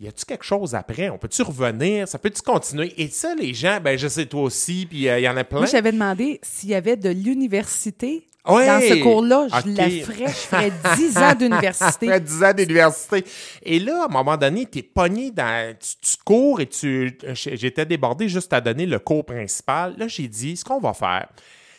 y 0.00 0.08
a-tu 0.08 0.24
quelque 0.24 0.44
chose 0.44 0.74
après? 0.74 1.10
On 1.10 1.18
peut-tu 1.18 1.42
revenir? 1.42 2.08
Ça 2.08 2.18
peut-tu 2.18 2.40
continuer? 2.40 2.94
Et 2.96 3.08
ça, 3.08 3.34
les 3.34 3.52
gens, 3.52 3.80
ben, 3.82 3.98
je 3.98 4.08
sais, 4.08 4.24
toi 4.24 4.42
aussi, 4.42 4.86
puis 4.88 5.06
euh, 5.08 5.18
il 5.18 5.24
y 5.24 5.28
en 5.28 5.36
a 5.36 5.44
plein. 5.44 5.58
Moi, 5.58 5.66
j'avais 5.66 5.92
demandé 5.92 6.40
s'il 6.42 6.70
y 6.70 6.74
avait 6.74 6.96
de 6.96 7.10
l'université 7.10 8.26
Dans 8.46 8.80
ce 8.80 9.02
cours-là. 9.02 9.48
Je 9.48 9.70
OK. 9.70 9.76
la 9.76 9.90
ferais. 9.90 10.26
Je 10.26 10.32
ferais 10.32 10.72
10 10.96 11.18
ans 11.18 11.34
d'université. 11.34 12.06
Après 12.08 12.20
10 12.20 12.44
ans 12.44 12.52
d'université. 12.52 13.24
Et 13.62 13.78
là, 13.78 14.02
à 14.02 14.04
un 14.06 14.08
moment 14.08 14.36
donné, 14.36 14.66
tu 14.66 14.78
es 14.78 14.82
pogné 14.82 15.30
dans. 15.30 15.74
Tu, 15.78 15.96
tu 16.00 16.16
cours 16.24 16.60
et 16.60 16.66
tu. 16.66 17.18
J'étais 17.34 17.86
débordé 17.86 18.28
juste 18.28 18.52
à 18.52 18.60
donner 18.60 18.86
le 18.86 18.98
cours 18.98 19.24
principal. 19.24 19.94
Là, 19.98 20.08
j'ai 20.08 20.28
dit 20.28 20.56
ce 20.56 20.64
qu'on 20.64 20.80
va 20.80 20.94
faire. 20.94 21.28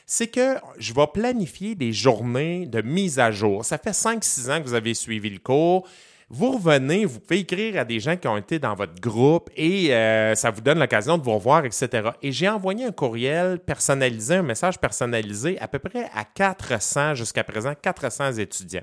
C'est 0.05 0.27
que 0.27 0.55
je 0.77 0.93
vais 0.93 1.07
planifier 1.13 1.73
des 1.73 1.93
journées 1.93 2.65
de 2.65 2.81
mise 2.81 3.17
à 3.17 3.31
jour. 3.31 3.63
Ça 3.63 3.77
fait 3.77 3.91
5-6 3.91 4.51
ans 4.51 4.61
que 4.61 4.67
vous 4.67 4.73
avez 4.73 4.93
suivi 4.93 5.29
le 5.29 5.39
cours. 5.39 5.87
Vous 6.33 6.53
revenez, 6.53 7.03
vous 7.03 7.19
pouvez 7.19 7.41
écrire 7.41 7.77
à 7.77 7.83
des 7.83 7.99
gens 7.99 8.15
qui 8.15 8.25
ont 8.25 8.37
été 8.37 8.57
dans 8.57 8.73
votre 8.73 8.95
groupe 9.01 9.49
et 9.57 9.93
euh, 9.93 10.33
ça 10.33 10.49
vous 10.49 10.61
donne 10.61 10.79
l'occasion 10.79 11.17
de 11.17 11.23
vous 11.23 11.33
revoir, 11.33 11.65
etc. 11.65 12.11
Et 12.23 12.31
j'ai 12.31 12.47
envoyé 12.47 12.85
un 12.85 12.91
courriel 12.93 13.59
personnalisé, 13.59 14.35
un 14.35 14.41
message 14.41 14.79
personnalisé 14.79 15.59
à 15.59 15.67
peu 15.67 15.77
près 15.79 16.05
à 16.15 16.23
400 16.23 17.15
jusqu'à 17.15 17.43
présent, 17.43 17.73
400 17.79 18.31
étudiants. 18.37 18.79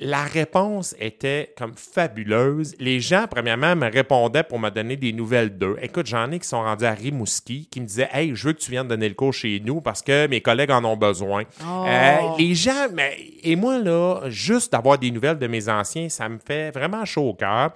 La 0.00 0.22
réponse 0.22 0.94
était 1.00 1.52
comme 1.58 1.74
fabuleuse. 1.74 2.76
Les 2.78 3.00
gens, 3.00 3.26
premièrement, 3.28 3.74
me 3.74 3.90
répondaient 3.90 4.44
pour 4.44 4.60
me 4.60 4.70
donner 4.70 4.96
des 4.96 5.12
nouvelles 5.12 5.58
d'eux. 5.58 5.76
Écoute, 5.82 6.06
j'en 6.06 6.30
ai 6.30 6.38
qui 6.38 6.46
sont 6.46 6.62
rendus 6.62 6.84
à 6.84 6.92
Rimouski, 6.92 7.66
qui 7.68 7.80
me 7.80 7.86
disaient 7.86 8.08
Hey, 8.12 8.30
je 8.32 8.46
veux 8.46 8.52
que 8.52 8.60
tu 8.60 8.70
viennes 8.70 8.86
donner 8.86 9.08
le 9.08 9.16
cours 9.16 9.34
chez 9.34 9.60
nous 9.64 9.80
parce 9.80 10.02
que 10.02 10.28
mes 10.28 10.40
collègues 10.40 10.70
en 10.70 10.84
ont 10.84 10.96
besoin. 10.96 11.42
Oh. 11.62 11.84
Euh, 11.88 12.16
les 12.38 12.54
gens, 12.54 12.86
mais, 12.94 13.16
et 13.42 13.56
moi, 13.56 13.78
là, 13.78 14.20
juste 14.28 14.70
d'avoir 14.70 14.98
des 14.98 15.10
nouvelles 15.10 15.38
de 15.38 15.48
mes 15.48 15.68
anciens, 15.68 16.08
ça 16.08 16.28
me 16.28 16.38
fait 16.38 16.70
vraiment 16.70 17.04
chaud 17.04 17.30
au 17.30 17.34
cœur. 17.34 17.72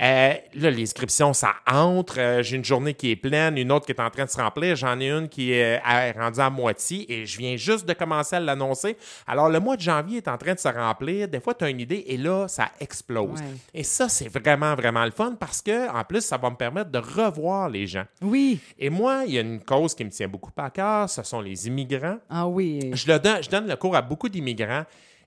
Euh, 0.00 0.34
là, 0.54 0.70
les 0.70 0.82
inscriptions, 0.82 1.34
ça 1.34 1.56
entre. 1.70 2.18
Euh, 2.18 2.42
J'ai 2.42 2.56
une 2.56 2.64
journée 2.64 2.94
qui 2.94 3.10
est 3.10 3.16
pleine, 3.16 3.58
une 3.58 3.70
autre 3.70 3.84
qui 3.84 3.92
est 3.92 4.00
en 4.00 4.10
train 4.10 4.24
de 4.24 4.30
se 4.30 4.38
remplir. 4.38 4.76
J'en 4.76 4.98
ai 4.98 5.10
une 5.10 5.28
qui 5.28 5.52
est 5.52 5.80
rendue 6.18 6.40
à 6.40 6.48
moitié 6.48 7.12
et 7.12 7.26
je 7.26 7.36
viens 7.36 7.56
juste 7.56 7.86
de 7.86 7.92
commencer 7.92 8.36
à 8.36 8.40
l'annoncer. 8.40 8.96
Alors, 9.26 9.50
le 9.50 9.60
mois 9.60 9.76
de 9.76 9.82
janvier 9.82 10.18
est 10.18 10.28
en 10.28 10.38
train 10.38 10.54
de 10.54 10.58
se 10.58 10.68
remplir. 10.68 11.28
Des 11.28 11.40
fois, 11.40 11.52
tu 11.52 11.65
as 11.66 11.70
une 11.70 11.80
idée 11.80 12.04
et 12.06 12.16
là, 12.16 12.48
ça 12.48 12.70
explose. 12.80 13.40
Ouais. 13.40 13.46
Et 13.74 13.82
ça, 13.82 14.08
c'est 14.08 14.28
vraiment, 14.28 14.74
vraiment 14.74 15.04
le 15.04 15.10
fun 15.10 15.36
parce 15.38 15.62
que, 15.62 15.90
en 15.90 16.04
plus, 16.04 16.22
ça 16.22 16.36
va 16.36 16.50
me 16.50 16.56
permettre 16.56 16.90
de 16.90 16.98
revoir 16.98 17.68
les 17.68 17.86
gens. 17.86 18.04
Oui. 18.22 18.58
Et 18.78 18.90
moi, 18.90 19.24
il 19.26 19.34
y 19.34 19.38
a 19.38 19.42
une 19.42 19.60
cause 19.60 19.94
qui 19.94 20.04
me 20.04 20.10
tient 20.10 20.28
beaucoup 20.28 20.50
à 20.56 20.70
cœur, 20.70 21.08
ce 21.08 21.22
sont 21.22 21.40
les 21.40 21.66
immigrants. 21.66 22.18
Ah 22.30 22.46
oui. 22.46 22.90
Je, 22.92 23.06
le 23.06 23.18
je 23.42 23.50
donne 23.50 23.68
le 23.68 23.76
cours 23.76 23.96
à 23.96 24.02
beaucoup 24.02 24.28
d'immigrants 24.28 24.84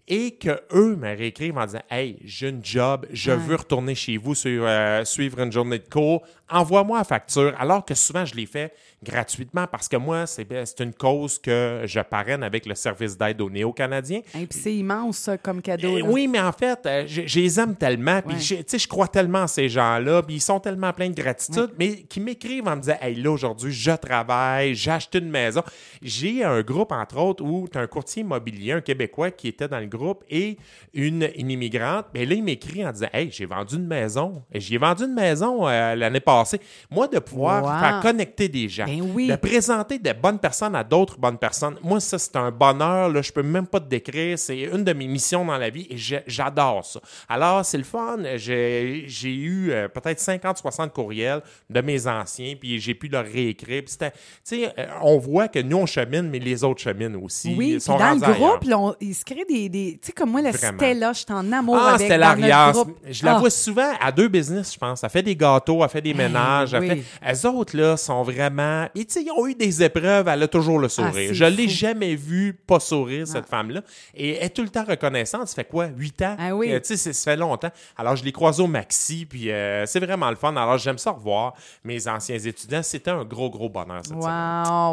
et 0.08 0.32
que 0.32 0.60
eux 0.74 0.96
me 0.96 1.16
réécrivent 1.16 1.58
en 1.58 1.66
disant 1.66 1.82
Hey, 1.92 2.18
j'ai 2.24 2.50
une 2.50 2.64
job, 2.66 3.06
je 3.12 3.32
Ouais. 3.32 3.38
veux 3.38 3.56
retourner 3.56 3.94
chez 3.96 4.18
vous 4.18 4.34
sur, 4.36 4.64
euh, 4.66 5.06
suivre 5.06 5.40
une 5.40 5.52
journée 5.52 5.78
de 5.80 5.88
cours, 5.88 6.24
envoie-moi 6.50 6.98
la 6.98 7.04
facture. 7.04 7.54
Alors 7.60 7.86
que 7.86 7.94
souvent, 7.94 8.26
je 8.26 8.34
l'ai 8.34 8.48
fait 8.48 8.74
gratuitement 9.04 9.68
parce 9.68 9.88
que 9.88 9.98
moi, 9.98 10.26
c'est 10.26 10.80
une 10.80 10.94
cause 10.94 11.38
que 11.38 11.84
je 11.86 12.00
parraine 12.00 12.42
avec 12.44 12.66
le 12.66 12.74
service 12.74 13.16
d'aide 13.18 13.40
aux 13.42 13.52
Néo-Canadiens. 13.52 14.22
Et 14.36 14.48
puis 14.48 14.60
c'est 14.60 14.74
immense, 14.76 15.30
comme 15.44 15.62
cadeau. 15.62 16.00
Là. 16.00 16.06
oui, 16.06 16.28
mais 16.28 16.40
en 16.40 16.52
fait, 16.52 16.80
euh, 16.88 17.04
je, 17.08 17.22
je 17.28 17.40
les 17.40 17.60
aime 17.60 17.76
tellement, 17.76 18.22
puis 18.24 18.34
Ouais. 18.36 18.42
je- 18.42 18.56
tu 18.56 18.64
sais, 18.66 18.80
je 18.80 18.88
crois 18.88 19.08
tellement 19.08 19.44
en 19.44 19.48
ces 19.48 19.70
gens-là, 19.70 20.24
puis 20.24 20.36
ils 20.36 20.42
sont 20.42 20.60
tellement 20.60 20.92
pleins 20.92 21.10
de 21.12 21.22
gratitude, 21.22 21.70
mais 21.78 21.98
qui 22.04 22.20
m'écrivent 22.20 22.68
en 22.68 22.76
me 22.78 22.82
disant 22.82 22.98
Hey, 23.00 23.14
là, 23.14 23.30
aujourd'hui, 23.32 23.72
je 23.72 23.92
travaille, 23.92 24.74
j'ai 24.74 24.90
acheté 24.92 25.20
une 25.20 25.30
maison. 25.30 25.62
J'ai 26.02 26.44
un 26.44 26.62
groupe, 26.62 26.92
entre 26.92 27.18
autres, 27.20 27.44
où 27.44 27.68
tu 27.72 27.78
as 27.78 27.82
un 27.82 27.88
courtier 27.88 28.22
immobilier, 28.24 28.72
un 28.72 28.82
Québécois 28.82 29.30
qui 29.30 29.50
était 29.50 29.68
dans 29.68 29.80
le 29.80 29.86
groupe 29.86 29.99
et 30.30 30.58
une, 30.94 31.30
une 31.36 31.52
immigrante. 31.52 32.06
Mais 32.14 32.26
là, 32.26 32.36
il 32.36 32.44
m'écrit 32.44 32.86
en 32.86 32.92
disant 32.92 33.08
Hey, 33.14 33.30
j'ai 33.32 33.46
vendu 33.46 33.76
une 33.76 33.88
maison. 33.88 34.44
J'ai 34.54 34.78
vendu 34.78 35.04
une 35.04 35.14
maison 35.14 35.68
euh, 35.68 35.96
l'année 35.96 36.20
passée. 36.20 36.60
Moi, 36.90 37.08
de 37.08 37.20
pouvoir 37.20 37.64
Wow. 37.64 37.80
faire 37.80 38.00
connecter 38.02 38.48
des 38.50 38.70
gens, 38.70 38.86
Ben 38.86 39.02
oui. 39.14 39.28
de 39.28 39.36
présenter 39.36 39.98
des 40.00 40.14
bonnes 40.14 40.40
personnes 40.40 40.76
à 40.76 40.84
d'autres 40.84 41.18
bonnes 41.18 41.38
personnes, 41.38 41.76
moi, 41.84 42.00
ça, 42.00 42.18
c'est 42.20 42.36
un 42.36 42.52
bonheur. 42.52 43.10
Là, 43.10 43.22
je 43.22 43.32
peux 43.32 43.44
même 43.44 43.68
pas 43.68 43.80
te 43.80 43.88
décrire. 43.90 44.38
C'est 44.38 44.60
une 44.62 44.84
de 44.84 44.94
mes 44.94 45.08
missions 45.08 45.44
dans 45.46 45.58
la 45.58 45.70
vie 45.70 45.88
et 45.90 45.98
j'adore 46.28 46.86
ça. 46.86 47.00
Alors, 47.28 47.66
c'est 47.66 47.78
le 47.78 47.84
fun. 47.84 48.18
J'ai 48.36 49.06
eu 49.34 49.72
euh, 49.72 49.88
peut-être 49.88 50.20
50-60 50.20 50.90
courriels 50.92 51.42
de 51.70 51.82
mes 51.82 52.08
anciens, 52.08 52.56
puis 52.60 52.80
j'ai 52.80 52.94
pu 52.94 53.08
leur 53.08 53.26
réécrire. 53.26 53.84
Tu 53.86 53.96
sais, 54.44 54.74
euh, 54.78 54.86
on 55.02 55.18
voit 55.18 55.48
que 55.48 55.60
nous, 55.60 55.78
on 55.78 55.86
chemine, 55.86 56.30
mais 56.30 56.40
les 56.40 56.64
autres 56.64 56.82
cheminent 56.82 57.20
aussi. 57.22 57.54
Oui, 57.58 57.72
Ils 57.74 57.82
sont 57.82 57.98
dans 57.98 58.14
le 58.14 58.20
groupe, 58.20 58.64
là, 58.66 58.80
on- 58.80 58.96
il 59.02 59.14
se 59.16 59.24
crée 59.26 59.46
des, 59.48 59.70
des 59.70 59.79
des. 59.86 60.00
Tu 60.02 60.08
sais, 60.08 60.12
comme 60.12 60.32
moi, 60.32 60.42
la 60.42 60.52
Vraiment. 60.52 60.78
Stella, 60.78 61.14
je 61.14 61.18
suis 61.20 61.26
en 61.32 61.52
amour 61.52 61.78
Ah, 61.80 61.90
avec. 61.96 62.02
c'était 62.02 62.18
dans 62.20 62.36
notre 62.36 62.72
groupe. 62.72 62.98
Je 63.10 63.26
la 63.26 63.36
Ah. 63.36 63.40
vois 63.40 63.50
souvent 63.50 63.92
à 64.00 64.12
deux 64.12 64.28
business, 64.28 64.74
je 64.74 64.78
pense. 64.80 65.04
Elle 65.04 65.10
fait 65.10 65.24
des 65.24 65.36
gâteaux, 65.36 65.84
elle 65.84 65.90
fait 65.90 66.02
des 66.02 66.14
ménages. 66.14 66.74
Elle 66.74 66.82
oui. 66.82 66.88
fait... 66.90 67.04
Elles 67.22 67.48
autres, 67.48 67.76
là, 67.78 67.98
sont 67.98 68.24
vraiment... 68.24 68.88
Et 68.96 69.06
tu 69.06 69.14
sais, 69.14 69.24
ils 69.24 69.32
ont 69.32 69.48
eu 69.48 69.56
des 69.56 69.84
épreuves, 69.84 70.28
elle 70.28 70.44
a 70.44 70.48
toujours 70.48 70.80
le 70.80 70.90
sourire. 70.90 71.30
Ah, 71.32 71.34
je 71.34 71.46
l'ai 71.46 71.68
jamais 71.68 72.16
vue 72.16 72.54
pas 72.54 72.80
sourire, 72.80 73.28
cette 73.28 73.46
femme-là. 73.48 73.82
Et 74.16 74.38
elle 74.38 74.46
est 74.46 74.50
tout 74.50 74.64
le 74.64 74.70
temps 74.70 74.86
reconnaissante. 74.88 75.48
Ça 75.48 75.56
fait 75.56 75.66
quoi? 75.66 75.88
Huit 75.88 76.22
ans? 76.22 76.36
Ah 76.40 76.56
oui. 76.56 76.72
Euh, 76.72 76.80
tu 76.80 76.88
sais, 76.88 76.98
c'est- 76.98 77.14
ça 77.14 77.32
fait 77.32 77.38
longtemps. 77.38 77.70
Alors, 77.98 78.16
je 78.16 78.24
l'ai 78.24 78.32
croisée 78.32 78.62
au 78.64 78.68
Maxi, 78.68 79.26
puis 79.26 79.52
euh, 79.52 79.86
c'est 79.86 80.00
vraiment 80.00 80.30
le 80.30 80.36
fun. 80.36 80.56
Alors, 80.56 80.78
j'aime 80.78 80.98
ça 80.98 81.12
revoir 81.12 81.54
mes 81.84 82.08
anciens 82.08 82.38
étudiants. 82.38 82.84
C'était 82.84 83.12
un 83.12 83.24
gros, 83.24 83.50
gros 83.50 83.70
bonheur, 83.70 84.02
cette. 84.04 84.16
Wow, 84.16 84.22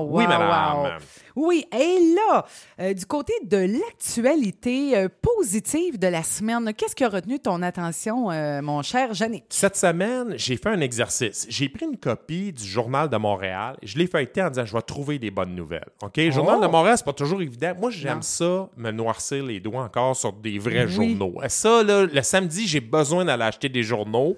wow, 0.09 0.19
Oui, 0.19 0.27
madame. 0.27 0.49
wow. 0.83 0.89
Oui, 1.37 1.67
et 1.73 2.15
là, 2.15 2.45
euh, 2.81 2.95
du 2.95 3.05
côté 3.07 3.35
de 3.45 3.59
l'actualité 3.59 4.97
euh, 4.97 5.09
positive 5.21 5.99
de 5.99 6.07
la 6.07 6.23
semaine, 6.23 6.73
qu'est-ce 6.75 6.97
qui 6.97 7.05
a 7.05 7.09
retenu 7.09 7.39
ton 7.39 7.63
attention, 7.63 8.31
euh, 8.31 8.63
mon 8.63 8.83
cher 8.83 9.13
Jannick? 9.15 9.45
Cette 9.51 9.77
semaine, 9.77 10.35
j'ai 10.37 10.57
fait 10.57 10.71
un 10.71 10.81
exercice. 10.81 11.47
J'ai 11.49 11.69
pris 11.69 11.85
une 11.87 11.97
copie 11.99 12.53
du 12.53 12.65
Journal 12.65 13.09
de 13.09 13.17
Montréal. 13.17 13.77
Je 13.83 13.99
l'ai 13.99 14.07
feuilleté 14.07 14.43
en 14.43 14.49
disant 14.51 14.65
je 14.65 14.73
vais 14.73 14.83
trouver 14.83 15.19
des 15.19 15.31
bonnes 15.31 15.55
nouvelles. 15.55 15.87
OK? 16.03 16.17
Le 16.17 16.31
Journal 16.31 16.57
Oh! 16.59 16.63
de 16.67 16.71
Montréal, 16.71 16.95
c'est 16.97 17.05
pas 17.05 17.13
toujours 17.13 17.43
évident. 17.43 17.73
Moi, 17.79 17.91
j'aime 17.91 18.23
ça, 18.23 18.69
me 18.77 18.91
noircir 18.91 19.45
les 19.45 19.61
doigts 19.61 19.83
encore 19.85 20.17
sur 20.17 20.33
des 20.33 20.59
vrais 20.59 20.85
Oui. 20.87 20.91
journaux. 21.17 21.35
Ça, 21.49 21.83
là, 21.83 22.07
le 22.07 22.23
samedi, 22.23 22.67
j'ai 22.67 22.81
besoin 22.81 23.25
d'aller 23.25 23.43
acheter 23.45 23.69
des 23.69 23.83
journaux. 23.83 24.37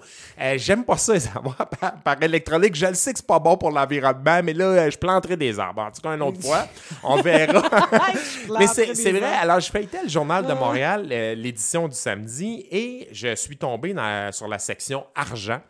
J'aime 0.57 0.85
pas 0.85 0.97
ça, 0.97 1.13
les 1.15 1.27
avoir 1.29 1.57
par, 1.69 1.95
par 2.03 2.23
électronique. 2.23 2.75
Je 2.75 2.87
le 2.87 2.95
sais 2.95 3.13
que 3.13 3.19
c'est 3.19 3.27
pas 3.27 3.39
bon 3.39 3.57
pour 3.57 3.71
l'environnement, 3.71 4.41
mais 4.43 4.53
là, 4.53 4.91
je 4.91 4.99
planterai 4.99 5.37
des 5.37 5.59
arbres. 5.61 5.83
En 5.83 5.91
tout 5.91 6.01
cas, 6.03 6.15
une 6.15 6.23
autre 6.23 6.41
fois, 6.41 6.67
on 7.03 7.21
verra. 7.21 7.63
Mais 8.59 8.67
c'est 8.67 9.13
vrai. 9.13 9.25
Alors, 9.41 9.61
je 9.61 9.71
feuilletais 9.71 10.03
le 10.03 10.09
Journal 10.09 10.47
de 10.47 10.53
Montréal, 10.53 11.09
euh, 11.11 11.35
l'édition 11.35 11.89
du 11.89 11.95
samedi, 11.97 12.67
et 12.71 13.09
je 13.13 13.35
suis 13.35 13.57
tombé 13.57 13.93
dans- 13.95 14.33
sur 14.33 14.49
la 14.49 14.59
section 14.59 15.05
argent. 15.15 15.61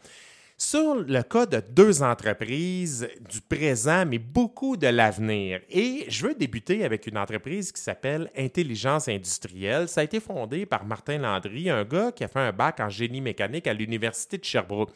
Sur 0.60 0.96
le 0.96 1.22
cas 1.22 1.46
de 1.46 1.62
deux 1.70 2.02
entreprises 2.02 3.08
du 3.30 3.40
présent, 3.40 4.04
mais 4.04 4.18
beaucoup 4.18 4.76
de 4.76 4.88
l'avenir. 4.88 5.60
Et 5.70 6.04
je 6.08 6.26
veux 6.26 6.34
débuter 6.34 6.84
avec 6.84 7.06
une 7.06 7.16
entreprise 7.16 7.70
qui 7.70 7.80
s'appelle 7.80 8.28
Intelligence 8.36 9.06
Industrielle. 9.08 9.86
Ça 9.88 10.00
a 10.00 10.04
été 10.04 10.18
fondé 10.18 10.66
par 10.66 10.84
Martin 10.84 11.18
Landry, 11.18 11.70
un 11.70 11.84
gars 11.84 12.10
qui 12.10 12.24
a 12.24 12.28
fait 12.28 12.40
un 12.40 12.50
bac 12.52 12.80
en 12.80 12.88
génie 12.88 13.20
mécanique 13.20 13.68
à 13.68 13.72
l'Université 13.72 14.36
de 14.36 14.44
Sherbrooke. 14.44 14.90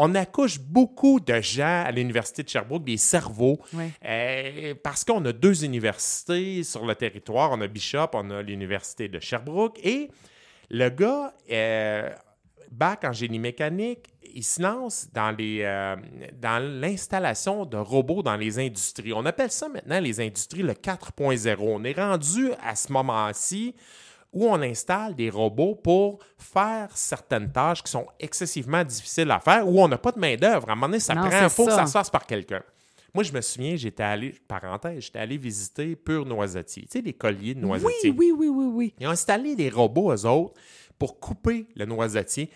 On 0.00 0.14
accouche 0.14 0.60
beaucoup 0.60 1.18
de 1.18 1.40
gens 1.40 1.82
à 1.84 1.90
l'Université 1.90 2.44
de 2.44 2.48
Sherbrooke, 2.48 2.84
des 2.84 2.96
cerveaux, 2.96 3.58
Oui. 3.74 3.90
euh, 4.04 4.74
parce 4.80 5.04
qu'on 5.04 5.24
a 5.24 5.32
deux 5.32 5.64
universités 5.64 6.62
sur 6.62 6.86
le 6.86 6.94
territoire. 6.94 7.50
On 7.50 7.60
a 7.60 7.66
Bishop, 7.66 8.10
on 8.12 8.30
a 8.30 8.40
l'Université 8.40 9.08
de 9.08 9.18
Sherbrooke. 9.18 9.80
Et 9.82 10.08
le 10.70 10.88
gars, 10.90 11.34
euh, 11.50 12.10
bac 12.70 13.02
en 13.04 13.12
génie 13.12 13.40
mécanique, 13.40 14.06
il 14.34 14.44
se 14.44 14.62
lance 14.62 15.08
dans, 15.12 15.32
les, 15.36 15.62
euh, 15.62 15.96
dans 16.40 16.62
l'installation 16.62 17.64
de 17.66 17.76
robots 17.76 18.22
dans 18.22 18.36
les 18.36 18.60
industries. 18.60 19.12
On 19.12 19.26
appelle 19.26 19.50
ça 19.50 19.68
maintenant 19.68 19.98
les 19.98 20.20
industries 20.20 20.62
le 20.62 20.74
4.0. 20.74 21.56
On 21.60 21.82
est 21.82 21.98
rendu 21.98 22.50
à 22.62 22.76
ce 22.76 22.92
moment-ci 22.92 23.74
où 24.38 24.46
on 24.48 24.60
installe 24.62 25.14
des 25.16 25.30
robots 25.30 25.74
pour 25.74 26.18
faire 26.36 26.88
certaines 26.96 27.50
tâches 27.50 27.82
qui 27.82 27.90
sont 27.90 28.06
excessivement 28.20 28.84
difficiles 28.84 29.30
à 29.30 29.40
faire, 29.40 29.66
où 29.68 29.80
on 29.82 29.88
n'a 29.88 29.98
pas 29.98 30.12
de 30.12 30.18
main-d'œuvre. 30.20 30.68
À 30.68 30.72
un 30.72 30.74
moment 30.76 30.86
donné, 30.88 31.00
ça 31.00 31.14
Non, 31.14 31.22
prend, 31.28 31.42
il 31.42 31.50
faut 31.50 31.66
que 31.66 31.72
ça. 31.72 31.86
se 31.86 31.92
fasse 31.92 32.10
par 32.10 32.24
quelqu'un. 32.26 32.62
Moi, 33.14 33.24
je 33.24 33.32
me 33.32 33.40
souviens, 33.40 33.74
j'étais 33.74 34.02
allé, 34.02 34.34
parenthèse, 34.46 35.04
j'étais 35.04 35.18
allé 35.18 35.36
visiter 35.38 35.96
Pure 35.96 36.24
Noisetier. 36.26 36.82
Tu 36.84 36.88
sais, 36.98 37.00
les 37.00 37.14
colliers 37.14 37.54
de 37.54 37.60
noisetier. 37.60 38.10
Oui, 38.10 38.32
oui, 38.32 38.32
oui, 38.36 38.48
oui, 38.48 38.66
oui. 38.72 38.94
Ils 39.00 39.06
ont 39.08 39.10
installé 39.10 39.56
des 39.56 39.70
robots, 39.70 40.12
eux 40.12 40.26
autres, 40.26 40.54
pour 40.98 41.18
couper 41.18 41.66
le 41.74 41.86
noisetier. 41.86 42.50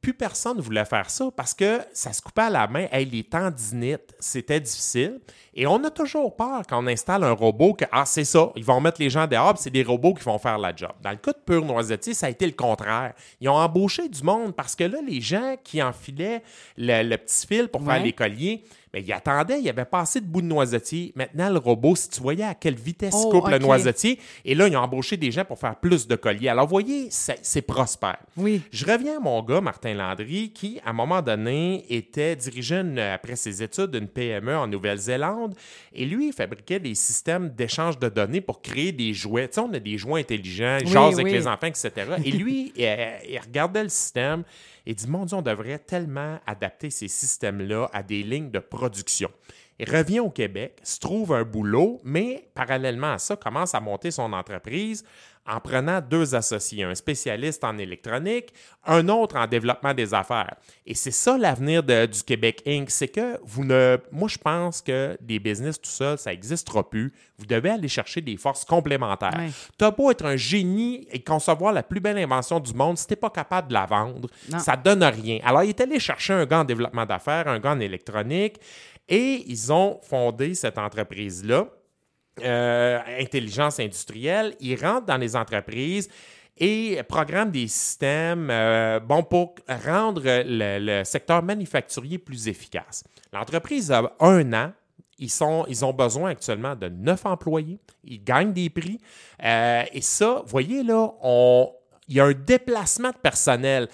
Plus 0.00 0.14
personne 0.14 0.56
ne 0.56 0.62
voulait 0.62 0.84
faire 0.84 1.10
ça 1.10 1.28
parce 1.36 1.54
que 1.54 1.80
ça 1.92 2.12
se 2.12 2.22
coupait 2.22 2.42
à 2.42 2.50
la 2.50 2.66
main. 2.68 2.86
Hey, 2.92 3.04
les 3.04 3.24
tendinites, 3.24 4.14
c'était 4.20 4.60
difficile. 4.60 5.20
Et 5.54 5.66
on 5.66 5.82
a 5.82 5.90
toujours 5.90 6.36
peur 6.36 6.62
quand 6.68 6.82
on 6.82 6.86
installe 6.86 7.24
un 7.24 7.32
robot 7.32 7.74
que, 7.74 7.84
ah, 7.90 8.04
c'est 8.06 8.24
ça, 8.24 8.52
ils 8.54 8.64
vont 8.64 8.80
mettre 8.80 9.00
les 9.00 9.10
gens 9.10 9.26
dehors, 9.26 9.58
c'est 9.58 9.70
des 9.70 9.82
robots 9.82 10.14
qui 10.14 10.22
vont 10.22 10.38
faire 10.38 10.56
la 10.56 10.74
job. 10.74 10.92
Dans 11.02 11.10
le 11.10 11.16
cas 11.16 11.32
de 11.32 11.38
Pure 11.44 11.64
Noisetier, 11.64 12.14
ça 12.14 12.26
a 12.26 12.30
été 12.30 12.46
le 12.46 12.52
contraire. 12.52 13.14
Ils 13.40 13.48
ont 13.48 13.56
embauché 13.56 14.08
du 14.08 14.22
monde 14.22 14.54
parce 14.54 14.76
que 14.76 14.84
là, 14.84 14.98
les 15.04 15.20
gens 15.20 15.56
qui 15.64 15.82
enfilaient 15.82 16.42
le, 16.76 17.02
le 17.02 17.16
petit 17.16 17.46
fil 17.46 17.68
pour 17.68 17.84
faire 17.84 18.00
les 18.00 18.12
colliers, 18.12 18.62
mais 18.92 19.02
ils 19.02 19.12
attendaient, 19.12 19.60
il 19.60 19.68
avait 19.68 19.84
pas 19.84 20.00
assez 20.00 20.20
de 20.20 20.26
bout 20.26 20.40
de 20.42 20.46
noisetier. 20.46 21.12
Maintenant, 21.14 21.50
le 21.50 21.58
robot, 21.58 21.94
si 21.96 22.08
tu 22.08 22.20
voyais 22.20 22.44
à 22.44 22.54
quelle 22.54 22.74
vitesse 22.76 23.14
il 23.14 23.26
Oh, 23.26 23.30
coupe 23.30 23.48
le 23.48 23.58
noisetier, 23.58 24.18
et 24.44 24.54
là, 24.54 24.66
ils 24.68 24.76
ont 24.76 24.80
embauché 24.80 25.16
des 25.16 25.30
gens 25.30 25.44
pour 25.44 25.58
faire 25.58 25.76
plus 25.76 26.06
de 26.06 26.16
colliers. 26.16 26.48
Alors, 26.48 26.66
vous 26.66 26.70
voyez, 26.70 27.08
c'est 27.10 27.62
prospère. 27.62 28.18
Oui. 28.36 28.62
Je 28.72 28.84
reviens 28.86 29.18
à 29.18 29.20
mon 29.20 29.42
gars, 29.42 29.60
Martin 29.60 29.94
Landry, 29.94 30.50
qui, 30.52 30.80
à 30.84 30.90
un 30.90 30.92
moment 30.92 31.20
donné, 31.22 31.84
était 31.90 32.34
dirigeant, 32.36 32.80
une- 32.80 32.98
après 32.98 33.36
ses 33.36 33.62
études, 33.62 33.90
d'une 33.90 34.08
PME 34.08 34.56
en 34.56 34.66
Nouvelle-Zélande. 34.66 35.54
Et 35.92 36.04
lui, 36.04 36.28
il 36.28 36.32
fabriquait 36.32 36.80
des 36.80 36.94
systèmes 36.94 37.50
d'échange 37.50 37.98
de 37.98 38.08
données 38.08 38.40
pour 38.40 38.62
créer 38.62 38.92
des 38.92 39.12
jouets. 39.12 39.48
Tu 39.48 39.54
sais, 39.54 39.60
on 39.60 39.72
a 39.72 39.78
des 39.78 39.98
jouets 39.98 40.20
intelligents, 40.20 40.78
il 40.80 40.86
Oui, 40.86 40.92
jase 40.92 41.20
avec 41.20 41.32
les 41.32 41.46
enfants, 41.46 41.66
etc. 41.66 41.90
Et 42.24 42.30
lui, 42.30 42.72
euh, 42.80 43.18
il 43.28 43.38
regardait 43.38 43.82
le 43.82 43.88
système 43.88 44.42
et 44.88 44.94
dit 44.94 45.06
Mon 45.06 45.26
Dieu, 45.26 45.36
on 45.36 45.42
devrait 45.42 45.78
tellement 45.78 46.40
adapter 46.46 46.88
ces 46.88 47.08
systèmes-là 47.08 47.90
à 47.92 48.02
des 48.02 48.22
lignes 48.22 48.50
de 48.50 48.58
production. 48.58 49.30
Il 49.78 49.88
revient 49.88 50.20
au 50.20 50.30
Québec, 50.30 50.80
se 50.82 50.98
trouve 50.98 51.34
un 51.34 51.44
boulot, 51.44 52.00
mais 52.02 52.48
parallèlement 52.54 53.12
à 53.12 53.18
ça, 53.18 53.36
commence 53.36 53.74
à 53.74 53.80
monter 53.80 54.10
son 54.10 54.32
entreprise 54.32 55.04
en 55.48 55.60
prenant 55.60 56.00
deux 56.00 56.34
associés, 56.34 56.84
un 56.84 56.94
spécialiste 56.94 57.64
en 57.64 57.78
électronique, 57.78 58.52
un 58.84 59.08
autre 59.08 59.36
en 59.36 59.46
développement 59.46 59.94
des 59.94 60.12
affaires. 60.12 60.54
Et 60.86 60.94
c'est 60.94 61.10
ça 61.10 61.38
l'avenir 61.38 61.82
du 61.82 62.22
Québec 62.24 62.62
Inc. 62.66 62.90
C'est 62.90 63.08
que 63.08 63.38
vous 63.44 63.64
ne. 63.64 63.96
Moi, 64.12 64.28
je 64.28 64.38
pense 64.38 64.82
que 64.82 65.16
des 65.20 65.38
business 65.38 65.80
tout 65.80 65.90
seul, 65.90 66.18
ça 66.18 66.30
n'existera 66.30 66.88
plus. 66.88 67.12
Vous 67.38 67.46
devez 67.46 67.70
aller 67.70 67.88
chercher 67.88 68.20
des 68.20 68.36
forces 68.36 68.64
complémentaires. 68.64 69.34
Ouais. 69.38 69.50
Tu 69.78 69.84
as 69.84 69.90
beau 69.90 70.10
être 70.10 70.24
un 70.26 70.36
génie 70.36 71.06
et 71.10 71.22
concevoir 71.22 71.72
la 71.72 71.82
plus 71.82 72.00
belle 72.00 72.18
invention 72.18 72.60
du 72.60 72.74
monde, 72.74 72.98
si 72.98 73.06
tu 73.06 73.12
n'es 73.12 73.16
pas 73.16 73.30
capable 73.30 73.68
de 73.68 73.74
la 73.74 73.86
vendre, 73.86 74.28
Non. 74.50 74.58
ça 74.58 74.76
donne 74.76 75.02
rien. 75.04 75.38
Alors, 75.44 75.62
il 75.64 75.70
est 75.70 75.80
allé 75.80 75.98
chercher 75.98 76.34
un 76.34 76.44
gars 76.44 76.60
en 76.60 76.64
développement 76.64 77.06
d'affaires, 77.06 77.48
un 77.48 77.58
gars 77.58 77.72
en 77.72 77.80
électronique, 77.80 78.56
et 79.08 79.44
ils 79.46 79.72
ont 79.72 79.98
fondé 80.02 80.54
cette 80.54 80.76
entreprise-là 80.78 81.66
euh, 82.42 83.00
intelligence 83.20 83.80
industrielle, 83.80 84.54
ils 84.60 84.76
rentrent 84.76 85.06
dans 85.06 85.16
les 85.16 85.36
entreprises 85.36 86.08
et 86.56 87.00
programment 87.08 87.50
des 87.50 87.68
systèmes 87.68 88.48
euh, 88.50 89.00
bon, 89.00 89.22
pour 89.22 89.54
rendre 89.84 90.22
le, 90.24 91.04
secteur 91.04 91.42
manufacturier 91.42 92.18
plus 92.18 92.48
efficace. 92.48 93.04
L'entreprise 93.32 93.92
a 93.92 94.12
un 94.20 94.52
an. 94.52 94.72
Ils, 95.20 95.30
sont, 95.30 95.64
ils 95.68 95.84
ont 95.84 95.92
besoin 95.92 96.30
actuellement 96.30 96.76
de 96.76 96.88
neuf 96.88 97.26
employés. 97.26 97.78
Ils 98.04 98.22
gagnent 98.22 98.52
des 98.52 98.70
prix. 98.70 99.00
Euh, 99.42 99.82
et 99.92 100.00
ça, 100.00 100.42
voyez 100.46 100.82
là, 100.84 101.10
il 102.08 102.16
y 102.16 102.20
a 102.20 102.24
un 102.24 102.32
déplacement 102.32 103.10
de 103.10 103.16
personnel. 103.16 103.88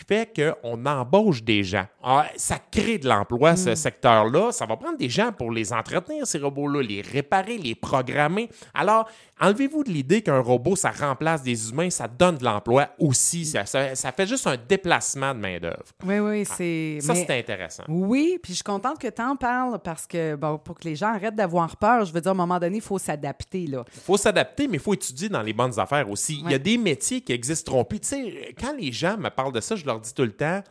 Qui 0.00 0.06
fait 0.06 0.54
qu'on 0.62 0.86
embauche 0.86 1.42
des 1.42 1.62
gens. 1.62 1.84
Ah, 2.02 2.26
ça 2.36 2.56
crée 2.70 2.96
de 2.98 3.06
l'emploi, 3.08 3.54
ce 3.56 3.74
secteur-là. 3.74 4.50
Ça 4.52 4.64
va 4.64 4.76
prendre 4.76 4.96
des 4.96 5.08
gens 5.10 5.30
pour 5.32 5.50
les 5.52 5.72
entretenir, 5.74 6.26
ces 6.26 6.38
robots-là, 6.38 6.82
les 6.82 7.02
réparer, 7.02 7.58
les 7.58 7.74
programmer. 7.74 8.48
Alors, 8.72 9.06
enlevez-vous 9.40 9.84
de 9.84 9.90
l'idée 9.90 10.22
qu'un 10.22 10.40
robot, 10.40 10.74
ça 10.76 10.90
remplace 10.90 11.42
des 11.42 11.70
humains, 11.70 11.90
ça 11.90 12.08
donne 12.08 12.38
de 12.38 12.44
l'emploi 12.44 12.88
aussi. 12.98 13.44
Ça, 13.44 13.66
ça- 13.66 13.94
ça 13.94 14.12
fait 14.12 14.26
juste 14.26 14.46
un 14.46 14.56
déplacement 14.56 15.34
de 15.34 15.40
main-d'œuvre. 15.40 15.84
Oui, 16.06 16.18
oui, 16.18 16.44
c'est. 16.46 16.98
Ça, 17.02 17.14
c'est 17.14 17.38
intéressant. 17.38 17.84
Oui, 17.88 18.38
puis 18.42 18.52
je 18.52 18.56
suis 18.56 18.64
contente 18.64 18.98
que 18.98 19.08
tu 19.08 19.20
en 19.22 19.36
parles 19.36 19.78
parce 19.84 20.06
que, 20.06 20.34
bon, 20.34 20.56
pour 20.58 20.78
que 20.78 20.84
les 20.88 20.96
gens 20.96 21.08
arrêtent 21.14 21.36
d'avoir 21.36 21.76
peur, 21.76 22.04
je 22.06 22.12
veux 22.12 22.20
dire, 22.22 22.30
à 22.30 22.34
un 22.34 22.36
moment 22.38 22.58
donné, 22.58 22.76
il 22.76 22.82
faut 22.82 22.98
s'adapter, 22.98 23.66
là. 23.66 23.84
Il 23.94 24.00
faut 24.00 24.16
s'adapter, 24.16 24.66
mais 24.66 24.74
il 24.78 24.80
faut 24.80 24.94
étudier 24.94 25.28
dans 25.28 25.42
les 25.42 25.52
bonnes 25.52 25.78
affaires 25.78 26.08
aussi. 26.10 26.40
Il 26.44 26.50
y 26.50 26.54
a 26.54 26.58
des 26.58 26.78
métiers 26.78 27.20
qui 27.20 27.32
existeront 27.32 27.84
plus. 27.84 28.00
Tu 28.00 28.08
sais, 28.08 28.54
quand 28.58 28.74
les 28.78 28.92
gens 28.92 29.18
me 29.18 29.28
parlent 29.28 29.52
de 29.52 29.60
ça, 29.60 29.76
je 29.76 29.84
leur 29.90 30.00
dis 30.00 30.14
tout 30.14 30.22
le 30.22 30.32
temps, 30.32 30.62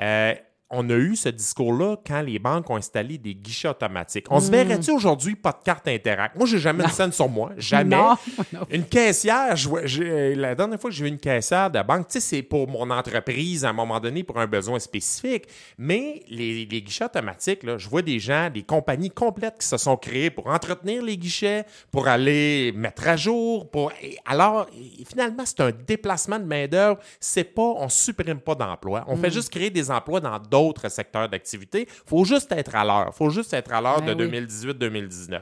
euh, 0.00 0.34
on 0.70 0.88
a 0.90 0.94
eu 0.94 1.16
ce 1.16 1.30
discours-là 1.30 1.96
quand 2.06 2.20
les 2.20 2.38
banques 2.38 2.68
ont 2.68 2.76
installé 2.76 3.16
des 3.16 3.34
guichets 3.34 3.68
automatiques. 3.68 4.26
On 4.30 4.36
Mm. 4.38 4.40
se 4.42 4.50
verrait-tu 4.50 4.90
aujourd'hui 4.90 5.34
pas 5.34 5.52
de 5.52 5.62
carte 5.64 5.88
Interact? 5.88 6.36
Moi, 6.36 6.46
j'ai 6.46 6.58
jamais 6.58 6.84
une 6.84 6.90
scène 6.90 7.12
sur 7.12 7.28
moi. 7.28 7.52
Jamais. 7.56 7.96
Non, 7.96 8.14
non. 8.52 8.60
Une 8.70 8.84
caissière, 8.84 9.56
je 9.56 10.34
la 10.34 10.54
dernière 10.54 10.78
fois 10.78 10.90
que 10.90 10.96
j'ai 10.96 11.04
vu 11.04 11.08
une 11.10 11.16
caissière 11.18 11.70
de 11.70 11.80
banque, 11.82 12.08
tu 12.08 12.14
sais, 12.14 12.20
c'est 12.20 12.42
pour 12.42 12.68
mon 12.68 12.90
entreprise 12.90 13.64
à 13.64 13.70
un 13.70 13.72
moment 13.72 13.98
donné 13.98 14.22
pour 14.24 14.38
un 14.38 14.46
besoin 14.46 14.78
spécifique. 14.78 15.44
Mais 15.78 16.22
les, 16.28 16.66
les 16.66 16.82
guichets 16.82 17.06
automatiques, 17.06 17.62
là, 17.62 17.78
je 17.78 17.88
vois 17.88 18.02
des 18.02 18.18
gens, 18.18 18.50
des 18.52 18.62
compagnies 18.62 19.10
complètes 19.10 19.56
qui 19.60 19.66
se 19.66 19.78
sont 19.78 19.96
créées 19.96 20.28
pour 20.30 20.48
entretenir 20.48 21.02
les 21.02 21.16
guichets, 21.16 21.64
pour 21.90 22.08
aller 22.08 22.72
mettre 22.76 23.08
à 23.08 23.16
jour. 23.16 23.70
Pour... 23.70 23.90
et 24.02 24.18
alors, 24.26 24.66
et 24.76 25.04
finalement, 25.06 25.44
c'est 25.46 25.60
un 25.60 25.70
déplacement 25.86 26.38
de 26.38 26.44
main-d'œuvre. 26.44 26.98
C'est 27.20 27.44
pas, 27.44 27.62
on 27.62 27.88
supprime 27.88 28.40
pas 28.40 28.54
d'emplois. 28.54 29.04
On 29.08 29.16
fait 29.16 29.30
juste 29.30 29.48
créer 29.50 29.70
des 29.70 29.90
emplois 29.90 30.20
dans 30.20 30.38
d'autres 30.38 30.57
secteurs 30.88 31.28
d'activité. 31.28 31.86
faut 32.06 32.24
juste 32.24 32.52
être 32.52 32.74
à 32.74 32.84
l'heure. 32.84 33.14
faut 33.14 33.30
juste 33.30 33.52
être 33.54 33.72
à 33.72 33.80
l'heure 33.80 34.02
Ben 34.02 34.14
de 34.14 34.24
oui. 34.24 34.46
2018-2019. 34.46 35.40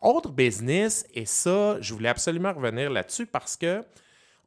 Autre 0.00 0.30
business, 0.30 1.06
et 1.14 1.26
ça, 1.26 1.76
je 1.80 1.92
voulais 1.92 2.08
absolument 2.08 2.52
revenir 2.52 2.90
là-dessus 2.90 3.26
parce 3.26 3.56
que 3.56 3.84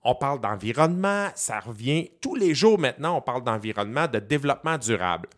on 0.04 0.16
parle 0.16 0.42
d'environnement, 0.42 1.28
ça 1.36 1.60
revient 1.60 2.10
tous 2.22 2.36
les 2.36 2.54
jours 2.54 2.78
maintenant, 2.78 3.18
on 3.18 3.22
parle 3.22 3.44
d'environnement, 3.44 4.08
de 4.08 4.20
développement 4.20 4.78
durable. 4.78 5.30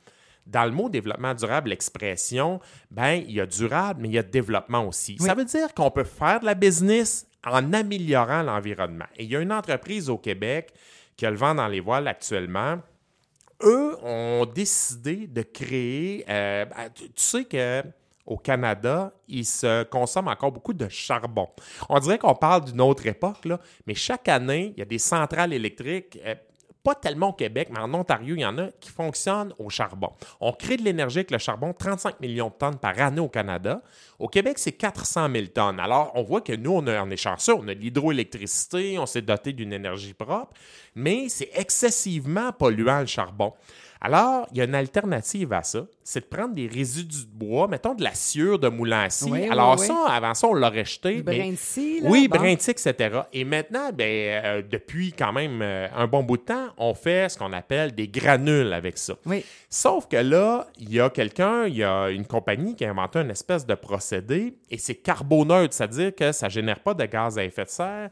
Dans 0.47 0.65
le 0.65 0.71
mot 0.71 0.89
développement 0.89 1.33
durable, 1.33 1.69
l'expression, 1.69 2.59
ben, 2.91 3.13
il 3.27 3.31
y 3.31 3.41
a 3.41 3.45
durable, 3.45 4.01
mais 4.01 4.09
il 4.09 4.13
y 4.13 4.17
a 4.19 4.23
développement 4.23 4.87
aussi. 4.87 5.17
Ça 5.19 5.33
veut 5.33 5.45
dire 5.45 5.73
qu'on 5.73 5.91
peut 5.91 6.03
faire 6.03 6.39
de 6.39 6.45
la 6.45 6.53
business 6.53 7.27
en 7.45 7.73
améliorant 7.73 8.43
l'environnement. 8.43 9.05
Et 9.15 9.23
il 9.23 9.31
y 9.31 9.35
a 9.35 9.39
une 9.39 9.51
entreprise 9.51 10.09
au 10.09 10.17
Québec 10.17 10.71
qui 11.17 11.25
a 11.25 11.31
le 11.31 11.37
vent 11.37 11.55
dans 11.55 11.67
les 11.67 11.79
voiles 11.79 12.07
actuellement. 12.07 12.79
Eux 13.63 13.97
ont 14.03 14.45
décidé 14.45 15.27
de 15.27 15.41
créer. 15.41 16.25
Euh, 16.29 16.65
ben, 16.65 16.89
tu, 16.93 17.09
sais 17.15 17.45
que 17.45 17.83
au 18.25 18.37
Canada, 18.37 19.13
il 19.27 19.45
se 19.45 19.83
consomme 19.83 20.27
encore 20.27 20.51
beaucoup 20.51 20.73
de 20.73 20.89
charbon. 20.89 21.47
On 21.89 21.99
dirait 21.99 22.17
qu'on 22.17 22.33
parle 22.33 22.65
d'une 22.65 22.81
autre 22.81 23.05
époque, 23.05 23.47
mais 23.85 23.93
chaque 23.93 24.27
année, 24.27 24.73
il 24.75 24.79
y 24.79 24.81
a 24.81 24.85
des 24.85 24.97
centrales 24.97 25.53
électriques. 25.53 26.19
Pas 26.85 26.93
tellement 26.93 27.29
au 27.29 27.33
Québec, 27.33 27.69
mais 27.71 27.79
en 27.79 27.91
Ontario, 27.95 28.35
il 28.35 28.41
y 28.41 28.45
en 28.45 28.59
a 28.59 28.67
qui 28.79 28.91
fonctionnent 28.91 29.51
au 29.57 29.71
charbon. 29.71 30.11
On 30.39 30.53
crée 30.53 30.77
de 30.77 30.83
l'énergie 30.83 31.17
avec 31.17 31.31
le 31.31 31.39
charbon, 31.39 31.73
35 31.73 32.19
millions 32.19 32.49
de 32.49 32.53
tonnes 32.53 32.77
par 32.77 32.99
année 32.99 33.19
au 33.19 33.27
Canada. 33.27 33.81
Au 34.19 34.27
Québec, 34.27 34.59
c'est 34.59 34.73
400 34.73 35.29
000 35.33 35.47
tonnes. 35.47 35.79
Alors, 35.79 36.11
on 36.13 36.21
voit 36.21 36.41
que 36.41 36.53
nous, 36.53 36.69
on, 36.71 36.85
a, 36.85 37.03
on 37.03 37.09
est 37.09 37.17
chanceux, 37.17 37.55
on 37.55 37.67
a 37.67 37.73
de 37.73 37.79
l'hydroélectricité, 37.79 38.99
on 38.99 39.07
s'est 39.07 39.23
doté 39.23 39.51
d'une 39.51 39.73
énergie 39.73 40.13
propre, 40.13 40.53
mais 40.93 41.27
c'est 41.27 41.49
excessivement 41.55 42.51
polluant 42.51 42.99
le 42.99 43.07
charbon. 43.07 43.51
Alors, 44.05 44.47
il 44.51 44.59
y 44.59 44.61
a 44.61 44.65
une 44.65 44.75
alternative 44.75 45.51
à 45.51 45.63
ça, 45.63 45.87
c'est 46.03 46.19
de 46.19 46.25
prendre 46.25 46.53
des 46.53 46.67
résidus 46.67 47.25
de 47.25 47.31
bois, 47.43 47.67
mettons 47.67 47.95
de 47.95 48.03
la 48.03 48.13
sciure 48.13 48.59
de 48.59 48.67
moulin 48.69 49.07
à 49.09 49.51
Alors 49.51 49.79
ça, 49.79 50.05
avant 50.09 50.35
ça, 50.35 50.47
on 50.47 50.53
l'aurait 50.53 50.85
jeté. 50.85 51.23
brin 51.23 51.49
de 51.49 51.55
scie, 51.55 52.01
là, 52.01 52.09
Oui, 52.11 52.27
bon. 52.27 52.37
brin 52.37 52.53
de 52.53 52.61
scie, 52.61 52.69
etc. 52.69 53.21
Et 53.33 53.43
maintenant, 53.43 53.89
ben, 53.91 54.05
euh, 54.45 54.61
depuis 54.61 55.11
quand 55.11 55.33
même 55.33 55.59
euh, 55.63 55.87
un 55.95 56.05
bon 56.05 56.21
bout 56.21 56.37
de 56.37 56.43
temps, 56.43 56.67
on 56.77 56.93
fait 56.93 57.29
ce 57.29 57.37
qu'on 57.39 57.51
appelle 57.51 57.95
des 57.95 58.07
granules 58.07 58.73
avec 58.73 58.99
ça. 58.99 59.15
Oui. 59.25 59.43
Sauf 59.71 60.07
que 60.07 60.17
là, 60.17 60.67
il 60.77 60.93
y 60.93 60.99
a 60.99 61.09
quelqu'un, 61.09 61.65
il 61.65 61.75
y 61.77 61.83
a 61.83 62.09
une 62.09 62.27
compagnie 62.27 62.75
qui 62.75 62.85
a 62.85 62.91
inventé 62.91 63.17
une 63.21 63.31
espèce 63.31 63.65
de 63.65 63.73
procédé 63.73 64.55
et 64.69 64.77
c'est 64.77 64.93
carboneutre, 64.93 65.73
c'est-à-dire 65.73 66.13
que 66.13 66.31
ça 66.31 66.45
ne 66.45 66.51
génère 66.51 66.79
pas 66.79 66.93
de 66.93 67.05
gaz 67.05 67.39
à 67.39 67.43
effet 67.43 67.63
de 67.65 67.69
serre. 67.69 68.09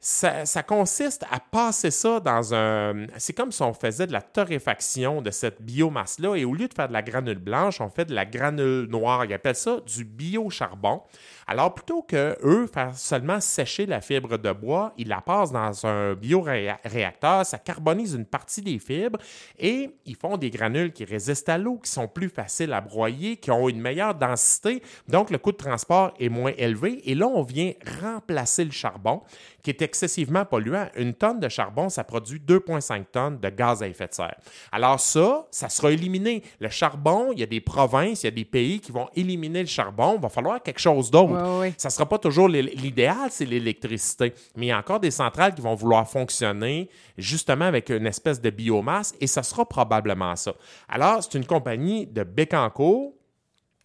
Ça, 0.00 0.62
consiste 0.62 1.24
à 1.28 1.40
passer 1.40 1.90
ça 1.90 2.20
dans 2.20 2.54
un... 2.54 3.08
C'est 3.16 3.32
comme 3.32 3.50
si 3.50 3.62
on 3.62 3.74
faisait 3.74 4.06
de 4.06 4.12
la 4.12 4.22
torréfaction 4.22 5.22
de 5.22 5.32
cette 5.32 5.60
biomasse-là 5.60 6.36
et 6.36 6.44
au 6.44 6.54
lieu 6.54 6.68
de 6.68 6.74
faire 6.74 6.86
de 6.86 6.92
la 6.92 7.02
granule 7.02 7.38
blanche, 7.38 7.80
on 7.80 7.90
fait 7.90 8.04
de 8.04 8.14
la 8.14 8.24
granule 8.24 8.86
noire. 8.88 9.24
Ils 9.24 9.32
appellent 9.32 9.56
ça 9.56 9.80
du 9.84 10.04
biocharbon. 10.04 11.02
Alors, 11.50 11.72
plutôt 11.72 12.02
que 12.02 12.36
eux 12.44 12.66
faire 12.66 12.94
seulement 12.94 13.40
sécher 13.40 13.86
la 13.86 14.02
fibre 14.02 14.36
de 14.36 14.52
bois, 14.52 14.92
ils 14.98 15.08
la 15.08 15.22
passent 15.22 15.50
dans 15.50 15.86
un 15.86 16.12
bioréacteur, 16.12 17.46
ça 17.46 17.58
carbonise 17.58 18.12
une 18.12 18.26
partie 18.26 18.60
des 18.60 18.78
fibres 18.78 19.18
et 19.58 19.90
ils 20.04 20.14
font 20.14 20.36
des 20.36 20.50
granules 20.50 20.92
qui 20.92 21.06
résistent 21.06 21.48
à 21.48 21.56
l'eau, 21.56 21.78
qui 21.78 21.90
sont 21.90 22.06
plus 22.06 22.28
faciles 22.28 22.74
à 22.74 22.82
broyer, 22.82 23.38
qui 23.38 23.50
ont 23.50 23.66
une 23.66 23.80
meilleure 23.80 24.14
densité. 24.14 24.82
Donc, 25.08 25.30
le 25.30 25.38
coût 25.38 25.52
de 25.52 25.56
transport 25.56 26.12
est 26.20 26.28
moins 26.28 26.52
élevé. 26.58 27.00
Et 27.10 27.14
là, 27.14 27.26
on 27.26 27.42
vient 27.42 27.72
remplacer 28.02 28.62
le 28.62 28.70
charbon 28.70 29.22
qui 29.62 29.70
est 29.70 29.80
excessivement 29.80 30.44
polluant. 30.44 30.88
Une 30.96 31.14
tonne 31.14 31.40
de 31.40 31.48
charbon, 31.48 31.88
ça 31.88 32.04
produit 32.04 32.40
2,5 32.40 33.04
tonnes 33.06 33.38
de 33.38 33.48
gaz 33.48 33.82
à 33.82 33.88
effet 33.88 34.08
de 34.08 34.14
serre. 34.14 34.36
Alors 34.70 35.00
ça, 35.00 35.46
ça 35.50 35.70
sera 35.70 35.92
éliminé. 35.92 36.42
Le 36.60 36.68
charbon, 36.68 37.32
il 37.32 37.40
y 37.40 37.42
a 37.42 37.46
des 37.46 37.60
provinces, 37.60 38.22
il 38.22 38.26
y 38.26 38.28
a 38.28 38.32
des 38.32 38.44
pays 38.44 38.80
qui 38.80 38.92
vont 38.92 39.08
éliminer 39.14 39.60
le 39.60 39.66
charbon. 39.66 40.14
Il 40.16 40.20
va 40.20 40.28
falloir 40.28 40.62
quelque 40.62 40.80
chose 40.80 41.10
d'autre. 41.10 41.37
Ça 41.76 41.88
ne 41.88 41.92
sera 41.92 42.06
pas 42.06 42.18
toujours 42.18 42.48
l'idéal, 42.48 43.28
c'est 43.30 43.44
l'électricité. 43.44 44.34
Mais 44.56 44.66
il 44.66 44.68
y 44.68 44.72
a 44.72 44.78
encore 44.78 45.00
des 45.00 45.10
centrales 45.10 45.54
qui 45.54 45.60
vont 45.60 45.74
vouloir 45.74 46.08
fonctionner 46.08 46.88
justement 47.16 47.66
avec 47.66 47.90
une 47.90 48.06
espèce 48.06 48.40
de 48.40 48.50
biomasse 48.50 49.14
et 49.20 49.26
ça 49.26 49.42
sera 49.42 49.66
probablement 49.66 50.34
ça. 50.36 50.54
Alors, 50.88 51.22
c'est 51.22 51.36
une 51.36 51.46
compagnie 51.46 52.06
de 52.06 52.22
Bécancourt 52.22 53.17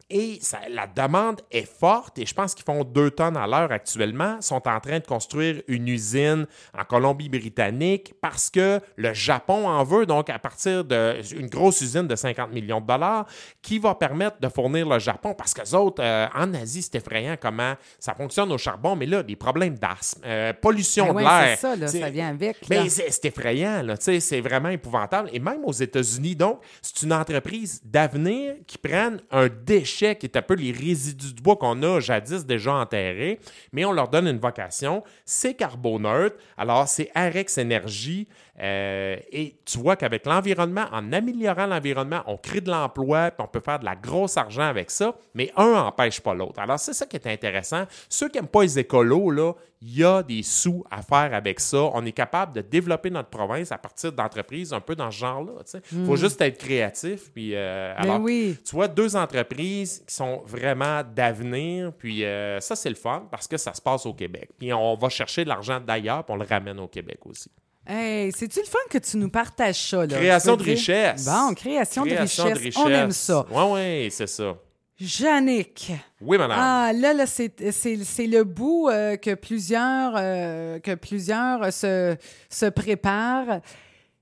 et 0.09 0.39
la 0.69 0.87
demande 0.87 1.41
est 1.51 1.65
forte 1.65 2.19
et 2.19 2.25
je 2.25 2.33
pense 2.33 2.53
qu'ils 2.53 2.65
font 2.65 2.83
deux 2.83 3.11
tonnes 3.11 3.37
à 3.37 3.47
l'heure 3.47 3.71
actuellement. 3.71 4.37
Ils 4.39 4.43
sont 4.43 4.67
en 4.67 4.79
train 4.79 4.99
de 4.99 5.05
construire 5.05 5.61
une 5.67 5.87
usine 5.87 6.45
en 6.77 6.83
Colombie-Britannique 6.83 8.13
parce 8.21 8.49
que 8.49 8.79
le 8.95 9.13
Japon 9.13 9.67
en 9.67 9.83
veut, 9.83 10.05
donc 10.05 10.29
à 10.29 10.39
partir 10.39 10.83
d'une 10.83 11.47
grosse 11.47 11.81
usine 11.81 12.07
de 12.07 12.15
50 12.15 12.51
millions 12.51 12.81
de 12.81 12.87
dollars 12.87 13.25
qui 13.61 13.79
va 13.79 13.95
permettre 13.95 14.39
de 14.39 14.49
fournir 14.49 14.87
le 14.87 14.99
Japon 14.99 15.33
parce 15.33 15.53
que 15.53 15.61
les 15.61 15.73
autres, 15.73 16.03
euh, 16.03 16.27
en 16.35 16.53
Asie, 16.53 16.81
c'est 16.81 16.95
effrayant 16.95 17.35
comment 17.39 17.75
ça 17.99 18.13
fonctionne 18.13 18.51
au 18.51 18.57
charbon, 18.57 18.95
mais 18.95 19.05
là, 19.05 19.23
des 19.23 19.35
problèmes 19.35 19.77
d'asthme, 19.77 20.21
euh, 20.25 20.53
pollution 20.53 21.13
ben 21.13 21.13
de 21.13 21.19
l'air. 21.19 21.57
C'est 21.57 21.87
ça, 21.87 21.87
ça 21.87 22.09
vient 22.09 22.29
avec. 22.29 22.57
Mais 22.69 22.89
c'est 22.89 23.25
effrayant, 23.25 23.83
c'est 23.99 24.41
vraiment 24.41 24.69
épouvantable. 24.69 25.29
Et 25.33 25.39
même 25.39 25.63
aux 25.63 25.71
États-Unis, 25.71 26.35
donc, 26.35 26.59
c'est 26.81 27.03
une 27.03 27.13
entreprise 27.13 27.81
d'avenir 27.83 28.55
qui 28.67 28.77
prenne 28.77 29.21
un 29.31 29.47
déchet 29.47 29.92
qui 29.97 30.25
est 30.25 30.37
un 30.37 30.41
peu 30.41 30.55
les 30.55 30.71
résidus 30.71 31.33
de 31.33 31.41
bois 31.41 31.55
qu'on 31.55 31.81
a 31.83 31.99
jadis 31.99 32.45
déjà 32.45 32.73
enterrés, 32.73 33.39
mais 33.71 33.85
on 33.85 33.91
leur 33.91 34.09
donne 34.09 34.27
une 34.27 34.39
vocation. 34.39 35.03
C'est 35.25 35.53
carboneutre, 35.53 36.35
alors 36.57 36.87
c'est 36.87 37.11
Arex 37.15 37.57
Énergie. 37.57 38.27
Euh, 38.61 39.17
et 39.31 39.55
tu 39.65 39.79
vois 39.79 39.95
qu'avec 39.95 40.25
l'environnement, 40.25 40.85
en 40.91 41.11
améliorant 41.11 41.65
l'environnement, 41.65 42.21
on 42.27 42.37
crée 42.37 42.61
de 42.61 42.69
l'emploi, 42.69 43.31
puis 43.31 43.43
on 43.43 43.47
peut 43.47 43.59
faire 43.59 43.79
de 43.79 43.85
la 43.85 43.95
grosse 43.95 44.37
argent 44.37 44.63
avec 44.63 44.91
ça, 44.91 45.15
mais 45.33 45.51
un 45.57 45.71
n'empêche 45.71 46.21
pas 46.21 46.35
l'autre. 46.35 46.59
Alors, 46.59 46.79
c'est 46.79 46.93
ça 46.93 47.05
qui 47.07 47.15
est 47.15 47.27
intéressant. 47.27 47.85
Ceux 48.09 48.29
qui 48.29 48.37
n'aiment 48.37 48.47
pas 48.47 48.61
les 48.61 48.77
écolos, 48.77 49.31
là, 49.31 49.53
il 49.81 49.97
y 49.97 50.03
a 50.03 50.23
des 50.23 50.43
sous 50.43 50.83
à 50.89 51.01
faire 51.01 51.33
avec 51.33 51.59
ça. 51.59 51.89
On 51.93 52.05
est 52.05 52.13
capable 52.13 52.53
de 52.53 52.61
développer 52.61 53.09
notre 53.09 53.29
province 53.29 53.71
à 53.71 53.77
partir 53.77 54.13
d'entreprises 54.13 54.71
un 54.71 54.79
peu 54.79 54.95
dans 54.95 55.11
ce 55.11 55.17
genre-là. 55.17 55.53
Il 55.91 56.05
faut 56.05 56.13
hmm. 56.13 56.17
juste 56.17 56.39
être 56.41 56.57
créatif. 56.57 57.31
Puis, 57.33 57.53
euh, 57.53 57.93
alors, 57.97 58.21
oui. 58.21 58.55
tu 58.63 58.75
vois, 58.75 58.87
deux 58.87 59.15
entreprises 59.15 60.03
qui 60.07 60.13
sont 60.13 60.41
vraiment 60.45 61.01
d'avenir. 61.03 61.91
Puis 61.91 62.23
euh, 62.23 62.61
ça, 62.61 62.75
c'est 62.77 62.89
le 62.89 62.95
fun 62.95 63.27
parce 63.29 63.47
que 63.47 63.57
ça 63.57 63.73
se 63.73 63.81
passe 63.81 64.05
au 64.05 64.13
Québec. 64.13 64.51
Puis 64.57 64.71
on 64.71 64.95
va 64.95 65.09
chercher 65.09 65.43
de 65.43 65.49
l'argent 65.49 65.81
d'ailleurs, 65.81 66.23
puis 66.23 66.33
on 66.33 66.37
le 66.37 66.45
ramène 66.45 66.79
au 66.79 66.87
Québec 66.87 67.17
aussi. 67.25 67.51
Hey, 67.85 68.31
c'est-tu 68.31 68.59
le 68.59 68.65
fun 68.65 68.79
que 68.89 68.97
tu 68.97 69.17
nous 69.17 69.29
partages 69.29 69.89
ça? 69.89 70.05
Là, 70.05 70.17
création 70.17 70.55
de 70.55 70.63
richesse. 70.63 71.25
Bon, 71.25 71.53
création, 71.53 72.05
de, 72.05 72.11
richesse. 72.11 72.77
On 72.77 72.87
aime 72.89 73.11
ça. 73.11 73.45
Oui, 73.51 73.63
oui, 73.71 74.11
c'est 74.11 74.27
ça. 74.27 74.55
Jannick. 74.97 75.91
Oui, 76.21 76.37
madame. 76.37 76.57
Ah, 76.59 76.91
là, 76.93 77.13
là 77.13 77.25
c'est 77.25 77.49
le 77.57 78.43
bout 78.43 78.89
euh, 78.89 79.17
que 79.17 79.33
plusieurs, 79.33 80.13
euh, 80.15 80.79
que 80.79 80.95
plusieurs 80.95 81.73
se, 81.73 82.15
se 82.49 82.65
préparent. 82.67 83.59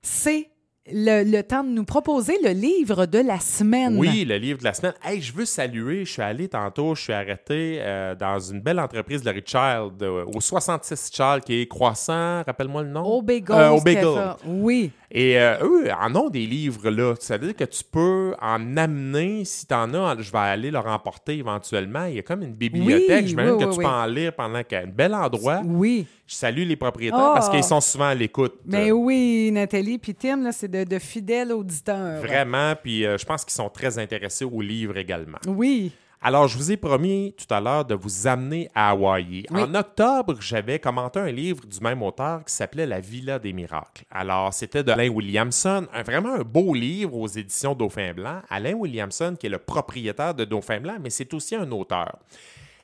C'est 0.00 0.48
le, 0.90 1.42
temps 1.42 1.62
de 1.62 1.68
nous 1.68 1.84
proposer 1.84 2.36
le 2.42 2.50
livre 2.50 3.06
de 3.06 3.18
la 3.18 3.38
semaine. 3.38 3.96
Oui, 3.98 4.24
le 4.24 4.36
livre 4.36 4.58
de 4.58 4.64
la 4.64 4.74
semaine. 4.74 4.94
Hey, 5.04 5.20
je 5.20 5.32
veux 5.32 5.44
saluer, 5.44 6.04
je 6.04 6.12
suis 6.12 6.22
allé 6.22 6.48
tantôt, 6.48 6.94
je 6.94 7.02
suis 7.02 7.12
arrêté 7.12 7.78
euh, 7.80 8.14
dans 8.14 8.38
une 8.38 8.60
belle 8.60 8.80
entreprise 8.80 9.20
de 9.20 9.26
Larry 9.26 9.42
Child, 9.44 10.02
au 10.02 10.40
66 10.40 11.10
Child, 11.12 11.44
qui 11.44 11.60
est 11.60 11.66
croissant, 11.66 12.42
rappelle-moi 12.44 12.82
le 12.82 12.88
nom. 12.88 13.04
Au 13.04 13.22
Bagel. 13.22 14.34
Oui. 14.46 14.90
Et 15.14 15.38
euh, 15.38 15.58
eux 15.62 15.88
en 15.92 16.14
ont 16.16 16.30
des 16.30 16.46
livres, 16.46 16.88
là. 16.88 17.14
Ça 17.20 17.36
veut 17.36 17.48
dire 17.48 17.56
que 17.56 17.64
tu 17.64 17.84
peux 17.84 18.34
en 18.40 18.78
amener, 18.78 19.44
si 19.44 19.66
tu 19.66 19.74
en 19.74 19.92
as, 19.92 20.16
je 20.18 20.32
vais 20.32 20.38
aller 20.38 20.70
leur 20.70 20.86
emporter 20.86 21.36
éventuellement. 21.36 22.06
Il 22.06 22.14
y 22.14 22.18
a 22.18 22.22
comme 22.22 22.42
une 22.42 22.54
bibliothèque. 22.54 23.26
je 23.26 23.36
me 23.36 23.52
oui, 23.52 23.62
que 23.62 23.70
tu 23.70 23.78
peux 23.78 23.86
en 23.86 24.06
lire 24.06 24.32
pendant 24.34 24.62
qu'un 24.64 24.86
bel 24.86 25.14
endroit. 25.14 25.60
Oui. 25.66 26.06
Je 26.26 26.34
salue 26.34 26.66
les 26.66 26.76
propriétaires 26.76 27.34
parce 27.34 27.50
qu'ils 27.50 27.58
ah! 27.58 27.62
sont 27.62 27.80
souvent 27.82 28.06
à 28.06 28.14
l'écoute. 28.14 28.54
Mais 28.64 28.90
oui, 28.90 29.50
Nathalie 29.52 29.98
puis 29.98 30.14
Tim, 30.14 30.50
c'est 30.50 30.70
de, 30.70 30.98
fidèles 30.98 31.52
auditeurs. 31.52 32.22
Vraiment, 32.22 32.74
puis 32.82 33.04
euh, 33.04 33.18
je 33.18 33.26
pense 33.26 33.44
qu'ils 33.44 33.52
sont 33.52 33.68
très 33.68 33.98
intéressés 33.98 34.46
aux 34.46 34.62
livres 34.62 34.96
également. 34.96 35.38
Oui. 35.46 35.92
Alors, 36.24 36.46
je 36.46 36.56
vous 36.56 36.70
ai 36.70 36.76
promis 36.76 37.34
tout 37.36 37.52
à 37.52 37.60
l'heure 37.60 37.84
de 37.84 37.96
vous 37.96 38.28
amener 38.28 38.68
à 38.76 38.90
Hawaï. 38.90 39.44
En 39.50 39.74
octobre, 39.74 40.36
j'avais 40.40 40.78
commenté 40.78 41.18
un 41.18 41.32
livre 41.32 41.66
du 41.66 41.80
même 41.80 42.00
auteur 42.00 42.44
qui 42.44 42.54
s'appelait 42.54 42.86
La 42.86 43.00
Villa 43.00 43.40
des 43.40 43.52
Miracles. 43.52 44.04
Alors, 44.08 44.54
c'était 44.54 44.84
de 44.84 44.92
Alain 44.92 45.08
Williamson, 45.08 45.88
un, 45.92 46.02
vraiment 46.04 46.34
un 46.34 46.44
beau 46.44 46.74
livre 46.74 47.16
aux 47.16 47.26
éditions 47.26 47.74
Dauphin 47.74 48.14
Blanc. 48.14 48.40
Alain 48.50 48.74
Williamson, 48.74 49.34
qui 49.36 49.46
est 49.46 49.50
le 49.50 49.58
propriétaire 49.58 50.32
de 50.32 50.44
Dauphin 50.44 50.78
Blanc, 50.78 50.98
mais 51.02 51.10
c'est 51.10 51.34
aussi 51.34 51.56
un 51.56 51.68
auteur. 51.72 52.16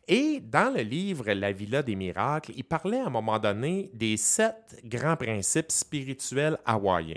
Et 0.08 0.40
dans 0.40 0.74
le 0.74 0.82
livre 0.82 1.30
La 1.30 1.52
Villa 1.52 1.80
des 1.80 1.94
Miracles, 1.94 2.54
il 2.56 2.64
parlait 2.64 2.98
à 2.98 3.06
un 3.06 3.10
moment 3.10 3.38
donné 3.38 3.88
des 3.94 4.16
sept 4.16 4.80
grands 4.84 5.16
principes 5.16 5.70
spirituels 5.70 6.58
hawaïens. 6.66 7.14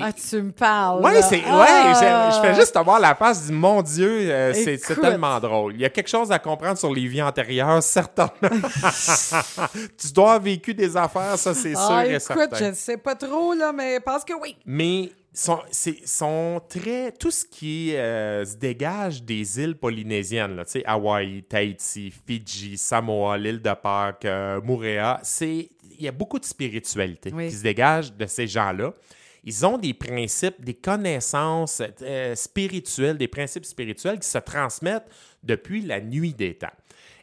Ah, 0.00 0.12
tu 0.12 0.40
me 0.40 0.52
parles. 0.52 1.04
Oui, 1.04 1.12
c'est, 1.22 1.36
ouais, 1.36 2.32
je, 2.32 2.40
fais 2.40 2.54
juste 2.54 2.76
avoir 2.76 3.00
la 3.00 3.14
face 3.14 3.46
du 3.46 3.52
mon 3.52 3.82
Dieu, 3.82 4.30
euh, 4.30 4.52
c'est, 4.54 4.78
tellement 4.78 5.40
drôle. 5.40 5.74
Il 5.74 5.80
y 5.80 5.84
a 5.84 5.90
quelque 5.90 6.08
chose 6.08 6.30
à 6.30 6.38
comprendre 6.38 6.78
sur 6.78 6.92
les 6.92 7.06
vies 7.06 7.22
antérieures, 7.22 7.82
certainement. 7.82 8.30
tu 9.98 10.12
dois 10.12 10.34
avoir 10.34 10.40
vécu 10.40 10.74
des 10.74 10.96
affaires, 10.96 11.36
ça, 11.38 11.54
c'est 11.54 11.74
sûr 11.74 11.90
ah, 11.90 12.06
et 12.06 12.18
certain. 12.20 12.44
Écoute, 12.44 12.58
je 12.58 12.64
ne 12.66 12.74
sais 12.74 12.96
pas 12.96 13.16
trop, 13.16 13.52
là, 13.54 13.72
mais 13.72 13.98
pense 13.98 14.24
que 14.24 14.32
oui. 14.40 14.56
Mais 14.64 15.10
sont, 15.32 15.60
sont 16.04 16.62
très. 16.68 17.10
Tout 17.10 17.32
ce 17.32 17.44
qui 17.44 17.96
euh, 17.96 18.44
se 18.44 18.56
dégage 18.56 19.24
des 19.24 19.60
îles 19.60 19.76
polynésiennes, 19.76 20.54
là, 20.54 20.64
tu 20.64 20.72
sais, 20.72 20.84
Hawaï, 20.86 21.42
Tahiti, 21.42 22.12
Fidji, 22.26 22.78
Samoa, 22.78 23.36
l'île 23.36 23.60
de 23.60 23.74
Pâques, 23.74 24.24
euh, 24.24 24.60
c'est. 25.22 25.68
Il 25.96 26.04
y 26.04 26.08
a 26.08 26.12
beaucoup 26.12 26.40
de 26.40 26.44
spiritualité 26.44 27.30
Oui. 27.32 27.48
qui 27.48 27.54
se 27.54 27.62
dégage 27.62 28.12
de 28.12 28.26
ces 28.26 28.48
gens-là. 28.48 28.92
Ils 29.44 29.66
ont 29.66 29.78
des 29.78 29.94
principes, 29.94 30.64
des 30.64 30.74
connaissances 30.74 31.82
euh, 32.02 32.34
spirituelles, 32.34 33.18
des 33.18 33.28
principes 33.28 33.64
spirituels 33.64 34.18
qui 34.18 34.28
se 34.28 34.38
transmettent 34.38 35.08
depuis 35.42 35.82
la 35.82 36.00
nuit 36.00 36.32
des 36.32 36.54
temps. 36.54 36.68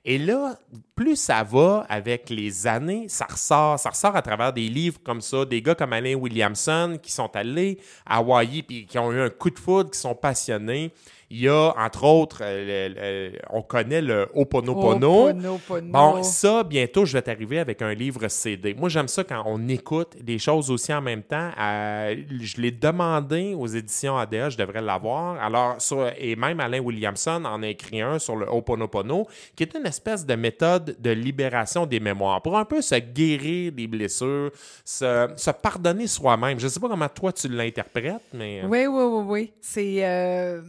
Et 0.04 0.18
là, 0.18 0.58
plus 0.96 1.16
ça 1.16 1.44
va 1.44 1.86
avec 1.88 2.30
les 2.32 2.66
années, 2.66 3.08
ça 3.08 3.26
ressort, 3.26 3.78
ça 3.78 3.92
ressort 3.92 4.16
à 4.16 4.22
travers 4.24 4.52
des 4.52 4.68
livres 4.68 5.00
comme 5.04 5.22
ça, 5.22 5.46
des 5.46 5.62
gars 5.62 5.76
comme 5.76 5.94
Alain 5.94 6.16
Williamson 6.16 6.98
qui 7.02 7.12
sont 7.12 7.30
allés 7.36 7.78
à 8.06 8.18
Hawaï 8.18 8.64
puis 8.64 8.88
qui 8.88 8.98
ont 8.98 9.12
eu 9.12 9.22
un 9.22 9.30
coup 9.30 9.52
de 9.52 9.60
foudre, 9.60 9.92
qui 9.92 10.00
sont 10.00 10.16
passionnés. 10.16 10.92
Il 11.34 11.40
y 11.40 11.48
a, 11.48 11.74
entre 11.78 12.04
autres, 12.04 12.40
euh, 12.44 12.90
le- 12.90 13.32
le- 13.32 13.40
on 13.52 13.62
connaît 13.62 14.02
le 14.02 14.28
Ho'oponopono. 14.34 15.30
Ho'oponopono. 15.30 15.88
Bon, 15.92 16.24
ça, 16.24 16.64
bientôt, 16.66 17.06
je 17.06 17.14
vais 17.14 17.22
t'arriver 17.22 17.58
avec 17.60 17.82
un 17.82 17.94
livre 17.94 18.28
CD. 18.28 18.74
Moi, 18.74 18.90
j'aime 18.90 19.08
ça 19.08 19.24
quand 19.24 19.42
on 19.46 19.66
écoute 19.70 20.18
des 20.22 20.38
choses 20.40 20.70
aussi 20.70 20.94
en 20.94 21.00
même 21.02 21.24
temps. 21.24 21.52
Euh, 21.58 22.16
je 22.42 22.60
l'ai 22.62 22.72
demandé 22.72 23.56
aux 23.58 23.68
éditions 23.68 24.18
ADA, 24.18 24.50
je 24.50 24.58
devrais 24.58 24.82
l'avoir. 24.82 25.42
Alors, 25.42 25.82
sur- 25.82 26.12
et 26.20 26.36
même 26.36 26.60
Alain 26.60 26.80
Williamson 26.80 27.46
en 27.46 27.64
a 27.64 27.68
écrit 27.70 28.02
un 28.02 28.20
sur 28.20 28.36
le 28.36 28.46
Ho'oponopono, 28.50 29.26
qui 29.56 29.64
est 29.64 29.74
une 29.74 29.86
espèce 29.86 30.26
de 30.26 30.36
méthode 30.36 30.98
de 31.00 31.12
libération 31.12 31.86
des 31.86 32.02
mémoires 32.02 32.42
pour 32.42 32.58
un 32.58 32.66
peu 32.66 32.82
se 32.82 32.96
guérir 32.96 33.72
des 33.72 33.88
blessures, 33.88 34.52
se, 34.84 35.30
se 35.38 35.52
pardonner 35.52 36.08
soi-même. 36.08 36.60
Je 36.60 36.66
ne 36.66 36.70
sais 36.70 36.80
pas 36.82 36.90
comment 36.90 37.08
toi 37.08 37.32
tu 37.32 37.48
l'interprètes, 37.48 38.22
mais... 38.34 38.64
Oui, 38.66 38.86
oui, 38.88 39.04
oui, 39.04 39.24
oui. 39.28 39.54
C'est. 39.62 40.00
Euh, 40.06 40.62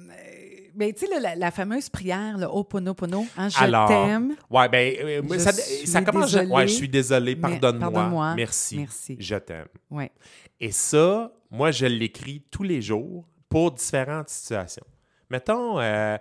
ben, 0.75 0.93
tu 0.93 1.07
sais, 1.07 1.21
la, 1.21 1.35
la 1.35 1.51
fameuse 1.51 1.89
prière, 1.89 2.37
le 2.39 2.47
Ho'oponopono, 2.47 3.27
hein, 3.37 3.49
je 3.49 3.59
Alors, 3.63 3.89
t'aime. 3.89 4.37
Ouais, 4.51 4.69
ben, 4.69 4.95
euh, 5.29 5.39
ça, 5.39 6.03
commence. 6.03 6.31
je- 6.31 6.39
désolée. 6.39 6.55
ouais, 6.55 6.69
je 6.69 6.73
suis 6.75 6.89
désolé, 6.89 7.35
Mais- 7.35 7.41
pardonne-moi. 7.41 7.91
pardonne-moi. 7.91 8.35
Merci. 8.35 8.77
Merci. 8.79 9.17
Je 9.21 9.37
t'aime. 9.37 9.67
Ouais. 9.91 10.11
Et 10.61 10.71
ça, 10.73 11.33
moi, 11.51 11.71
je 11.71 11.87
l'écris 11.87 12.43
tous 12.51 12.63
les 12.63 12.81
jours 12.83 13.25
pour 13.49 13.73
différentes 13.73 14.29
situations. 14.29 14.85
Mettons, 15.31 15.79
euh, 15.81 16.17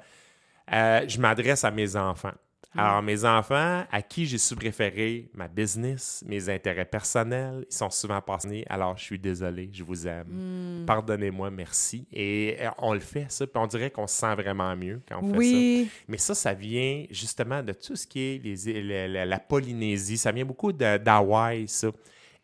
euh, 0.74 1.02
je 1.08 1.20
m'adresse 1.20 1.64
à 1.64 1.72
mes 1.72 1.96
enfants. 1.96 2.32
Alors, 2.78 3.02
mes 3.02 3.26
enfants, 3.26 3.84
à 3.92 4.02
qui 4.02 4.26
j'ai 4.26 4.38
su 4.38 4.56
préférer 4.56 5.30
ma 5.34 5.48
business, 5.50 6.24
mes 6.26 6.48
intérêts 6.50 6.86
personnels, 6.86 7.66
ils 7.70 7.76
sont 7.76 7.90
souvent 7.90 8.22
passionnés. 8.22 8.64
Alors, 8.70 8.98
je 8.98 9.04
suis 9.04 9.20
désolé, 9.20 9.70
je 9.74 9.84
vous 9.84 10.08
aime. 10.08 10.84
Pardonnez-moi, 10.88 11.52
merci. 11.52 12.06
Et 12.14 12.56
euh, 12.62 12.70
on 12.78 12.94
le 12.94 13.00
fait, 13.02 13.26
ça. 13.30 13.46
Puis 13.46 13.62
on 13.62 13.68
dirait 13.68 13.92
qu'on 13.92 14.08
se 14.08 14.16
sent 14.16 14.36
vraiment 14.36 14.74
mieux 14.78 15.02
quand 15.08 15.20
on 15.22 15.28
fait 15.28 15.32
ça. 15.32 15.38
Oui. 15.38 15.90
Mais 16.08 16.18
ça, 16.18 16.34
ça 16.34 16.54
vient 16.54 17.06
justement 17.10 17.62
de 17.62 17.74
tout 17.74 17.96
ce 17.96 18.08
qui 18.08 18.20
est 18.22 18.44
les, 18.44 18.82
la, 18.84 19.08
la- 19.08 19.26
la 19.26 19.40
Polynésie. 19.40 20.18
Ça 20.18 20.32
vient 20.32 20.46
beaucoup 20.46 20.72
d'Hawaï, 20.72 21.68
ça. 21.68 21.90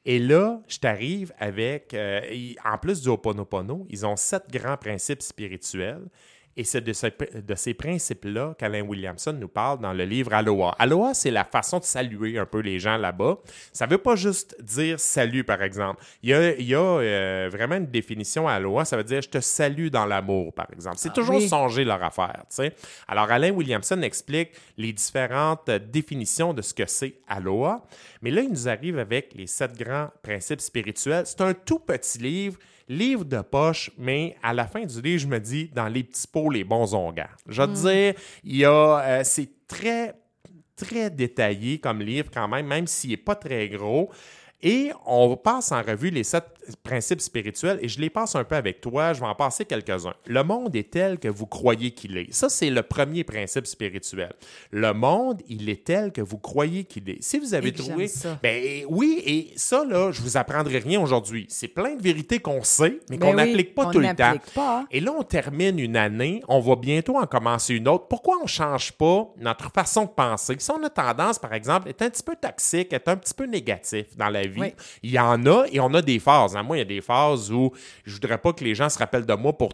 Et 0.05 0.19
là, 0.19 0.61
je 0.67 0.77
t'arrive 0.77 1.33
avec, 1.37 1.93
euh, 1.93 2.21
en 2.63 2.77
plus 2.77 3.01
du 3.01 3.09
Ho'oponopono, 3.09 3.85
ils 3.89 4.05
ont 4.05 4.15
sept 4.15 4.43
grands 4.51 4.77
principes 4.77 5.21
spirituels. 5.21 6.03
Et 6.59 6.63
c'est 6.63 6.81
de, 6.81 6.91
ce- 6.91 7.05
de 7.39 7.55
ces 7.55 7.75
principes-là 7.75 8.55
qu'Alain 8.57 8.81
Williamson 8.81 9.31
nous 9.33 9.47
parle 9.47 9.79
dans 9.79 9.93
le 9.93 10.03
livre 10.05 10.33
Aloha. 10.33 10.75
Aloha, 10.79 11.13
c'est 11.13 11.29
la 11.29 11.43
façon 11.43 11.77
de 11.77 11.83
saluer 11.83 12.39
un 12.39 12.47
peu 12.47 12.59
les 12.59 12.79
gens 12.79 12.97
là-bas. 12.97 13.37
Ça 13.71 13.85
ne 13.85 13.91
veut 13.91 13.99
pas 13.99 14.15
juste 14.15 14.55
dire 14.63 14.99
salut, 14.99 15.43
par 15.43 15.61
exemple. 15.61 16.03
Il 16.23 16.29
y 16.31 16.33
a, 16.33 16.55
il 16.55 16.65
y 16.67 16.73
a, 16.73 16.79
euh, 16.79 17.49
vraiment 17.51 17.75
une 17.75 17.85
définition 17.85 18.47
à 18.47 18.53
Aloha. 18.53 18.85
Ça 18.85 18.97
veut 18.97 19.03
dire 19.03 19.21
je 19.21 19.29
te 19.29 19.39
salue 19.39 19.89
dans 19.89 20.07
l'amour, 20.07 20.51
par 20.51 20.67
exemple. 20.73 20.97
C'est 20.97 21.13
toujours 21.13 21.35
oui. 21.35 21.47
songer 21.47 21.85
leur 21.85 22.01
affaire. 22.03 22.43
tu 22.49 22.55
sais. 22.55 22.73
Alors, 23.07 23.29
Alain 23.29 23.51
Williamson 23.51 24.01
explique 24.01 24.49
les 24.77 24.91
différentes 24.93 25.69
euh, 25.69 25.77
définitions 25.79 26.53
de 26.55 26.63
ce 26.63 26.73
que 26.73 26.87
c'est 26.87 27.15
Aloha. 27.27 27.83
Mais 28.23 28.31
là, 28.31 28.41
il 28.41 28.49
nous 28.49 28.67
arrive 28.67 28.97
avec 28.97 29.33
les 29.35 29.45
sept 29.45 29.77
grands 29.77 30.09
principes 30.23 30.61
spirituels. 30.61 31.25
C'est 31.27 31.41
un 31.41 31.53
tout 31.53 31.77
petit 31.79 32.17
livre, 32.17 32.57
livre 32.87 33.25
de 33.25 33.41
poche, 33.41 33.91
mais 33.97 34.35
à 34.41 34.53
la 34.53 34.67
fin 34.67 34.85
du 34.85 35.01
livre, 35.01 35.21
je 35.21 35.27
me 35.27 35.39
dis, 35.39 35.69
dans 35.73 35.87
les 35.87 36.03
petits 36.03 36.27
pots, 36.27 36.49
les 36.49 36.63
bons 36.63 36.93
onguents. 36.93 37.25
Je 37.47 37.61
veux 37.61 37.67
te 37.67 37.73
dire, 37.73 38.13
il 38.43 38.57
y 38.57 38.65
a, 38.65 38.99
euh, 38.99 39.21
c'est 39.23 39.49
très, 39.67 40.13
très 40.75 41.09
détaillé 41.09 41.79
comme 41.79 42.01
livre 42.01 42.29
quand 42.33 42.47
même, 42.47 42.67
même 42.67 42.87
s'il 42.87 43.11
n'est 43.11 43.17
pas 43.17 43.35
très 43.35 43.67
gros. 43.69 44.09
Et 44.61 44.91
on 45.05 45.35
passe 45.37 45.71
en 45.71 45.81
revue 45.81 46.09
les 46.09 46.23
sept 46.23 46.45
principes 46.83 47.21
spirituels 47.21 47.79
et 47.81 47.87
je 47.87 47.99
les 47.99 48.09
passe 48.09 48.35
un 48.35 48.43
peu 48.43 48.55
avec 48.55 48.81
toi. 48.81 49.13
Je 49.13 49.19
vais 49.19 49.25
en 49.27 49.35
passer 49.35 49.65
quelques-uns. 49.65 50.13
Le 50.25 50.43
monde 50.43 50.75
est 50.75 50.89
tel 50.91 51.19
que 51.19 51.27
vous 51.27 51.45
croyez 51.45 51.91
qu'il 51.91 52.17
est. 52.17 52.33
Ça, 52.33 52.49
c'est 52.49 52.69
le 52.69 52.83
premier 52.83 53.23
principe 53.23 53.67
spirituel. 53.67 54.33
Le 54.71 54.93
monde, 54.93 55.41
il 55.47 55.69
est 55.69 55.83
tel 55.85 56.11
que 56.11 56.21
vous 56.21 56.37
croyez 56.37 56.83
qu'il 56.83 57.09
est. 57.09 57.21
Si 57.23 57.39
vous 57.39 57.53
avez 57.53 57.69
Et 57.69 57.73
trouvé. 57.73 58.07
ça. 58.07 58.37
Ben 58.43 58.83
oui, 58.89 59.21
et 59.25 59.51
ça, 59.55 59.83
là, 59.85 60.11
je 60.11 60.21
vous 60.21 60.37
apprendrai 60.37 60.79
rien 60.79 60.99
aujourd'hui. 61.01 61.45
C'est 61.49 61.67
plein 61.67 61.95
de 61.95 62.01
vérités 62.01 62.39
qu'on 62.39 62.63
sait, 62.63 62.99
mais 63.09 63.17
Ben 63.17 63.19
qu'on 63.31 63.37
oui, 63.37 63.45
n'applique 63.47 63.75
pas 63.75 63.85
tout 63.91 63.99
le 63.99 64.13
temps. 64.15 64.33
pas. 64.53 64.85
Et 64.91 64.99
là, 64.99 65.13
on 65.17 65.23
termine 65.23 65.79
une 65.79 65.95
année, 65.97 66.41
on 66.47 66.59
va 66.59 66.75
bientôt 66.75 67.17
en 67.17 67.25
commencer 67.25 67.75
une 67.75 67.87
autre. 67.87 68.07
Pourquoi 68.07 68.37
on 68.39 68.43
ne 68.43 68.47
change 68.47 68.91
pas 68.93 69.27
notre 69.39 69.71
façon 69.71 70.03
de 70.03 70.09
penser? 70.09 70.55
Si 70.59 70.71
on 70.71 70.83
a 70.83 70.89
tendance, 70.89 71.39
par 71.39 71.53
exemple, 71.53 71.87
à 71.87 71.91
être 71.91 72.01
un 72.01 72.09
petit 72.09 72.23
peu 72.23 72.35
toxique, 72.35 72.91
être 72.93 73.07
un 73.07 73.15
petit 73.17 73.33
peu 73.33 73.45
négatif 73.45 74.15
dans 74.17 74.29
la 74.29 74.41
vie, 74.41 74.59
Oui. 74.59 74.73
il 75.03 75.11
y 75.11 75.19
en 75.19 75.45
a 75.45 75.65
et 75.71 75.79
on 75.79 75.93
a 75.93 76.01
des 76.01 76.19
phases. 76.19 76.55
Moi, 76.63 76.77
il 76.77 76.79
y 76.79 76.81
a 76.81 76.85
des 76.85 77.01
phases 77.01 77.51
où 77.51 77.71
je 78.05 78.13
voudrais 78.13 78.37
pas 78.37 78.53
que 78.53 78.63
les 78.63 78.75
gens 78.75 78.89
se 78.89 78.97
rappellent 78.99 79.25
de 79.25 79.33
moi 79.33 79.53
pour 79.57 79.69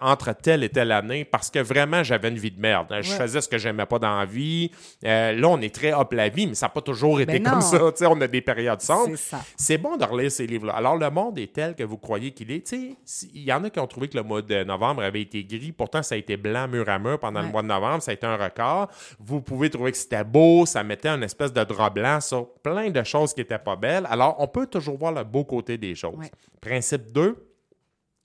entre 0.00 0.32
telle 0.34 0.64
et 0.64 0.68
telle 0.68 0.92
année 0.92 1.24
parce 1.24 1.50
que 1.50 1.58
vraiment, 1.58 2.02
j'avais 2.02 2.28
une 2.28 2.38
vie 2.38 2.50
de 2.50 2.60
merde. 2.60 2.86
Je 3.00 3.10
Ouais. 3.12 3.16
faisais 3.18 3.40
ce 3.40 3.48
que 3.48 3.58
j'aimais 3.58 3.86
pas 3.86 3.98
dans 3.98 4.18
la 4.18 4.24
vie. 4.24 4.70
Euh, 5.04 5.32
là, 5.32 5.48
on 5.48 5.60
est 5.60 5.74
très 5.74 5.92
hop 5.92 6.12
la 6.12 6.28
vie, 6.28 6.46
mais 6.46 6.54
ça 6.54 6.66
n'a 6.66 6.70
pas 6.70 6.80
toujours 6.80 7.20
été 7.20 7.38
Ben 7.38 7.50
comme 7.50 7.60
ça. 7.60 7.80
On 8.10 8.20
a 8.20 8.26
des 8.26 8.40
périodes 8.40 8.80
sombres. 8.80 9.16
C'est 9.56 9.78
bon 9.78 9.96
de 9.96 10.04
relire 10.04 10.30
ces 10.30 10.46
livres-là. 10.46 10.74
Alors, 10.74 10.96
le 10.96 11.10
monde 11.10 11.38
est 11.38 11.52
tel 11.52 11.74
que 11.74 11.82
vous 11.82 11.98
croyez 11.98 12.30
qu'il 12.32 12.50
est. 12.50 12.70
Il 12.72 13.42
y 13.42 13.52
en 13.52 13.64
a 13.64 13.70
qui 13.70 13.78
ont 13.80 13.86
trouvé 13.86 14.08
que 14.08 14.16
le 14.16 14.22
mois 14.22 14.42
de 14.42 14.64
novembre 14.64 15.02
avait 15.02 15.22
été 15.22 15.44
gris. 15.44 15.72
Pourtant, 15.72 16.02
ça 16.02 16.14
a 16.14 16.18
été 16.18 16.36
blanc 16.36 16.68
mur 16.68 16.88
à 16.88 16.98
mur 16.98 17.18
pendant 17.18 17.42
le 17.42 17.48
mois 17.48 17.62
de 17.62 17.68
novembre. 17.68 18.02
Ça 18.02 18.10
a 18.10 18.14
été 18.14 18.26
un 18.26 18.36
record. 18.36 18.88
Vous 19.18 19.40
pouvez 19.40 19.70
trouver 19.70 19.92
que 19.92 19.98
c'était 19.98 20.24
beau. 20.24 20.66
Ça 20.66 20.82
mettait 20.82 21.08
une 21.08 21.22
espèce 21.22 21.52
de 21.52 21.62
drap 21.64 21.90
blanc 21.90 22.20
sur 22.20 22.48
plein 22.62 22.90
de 22.90 23.02
choses 23.02 23.32
qui 23.34 23.40
n'étaient 23.40 23.58
pas 23.58 23.76
belles. 23.76 24.06
Alors, 24.10 24.36
on 24.38 24.46
peut 24.46 24.66
toujours 24.66 24.98
voir 24.98 25.12
le 25.12 25.24
beau 25.24 25.44
côté 25.44 25.76
des 25.78 25.94
choses. 25.94 26.14
Ouais. 26.16 26.27
Principe 26.60 27.12
2, 27.12 27.36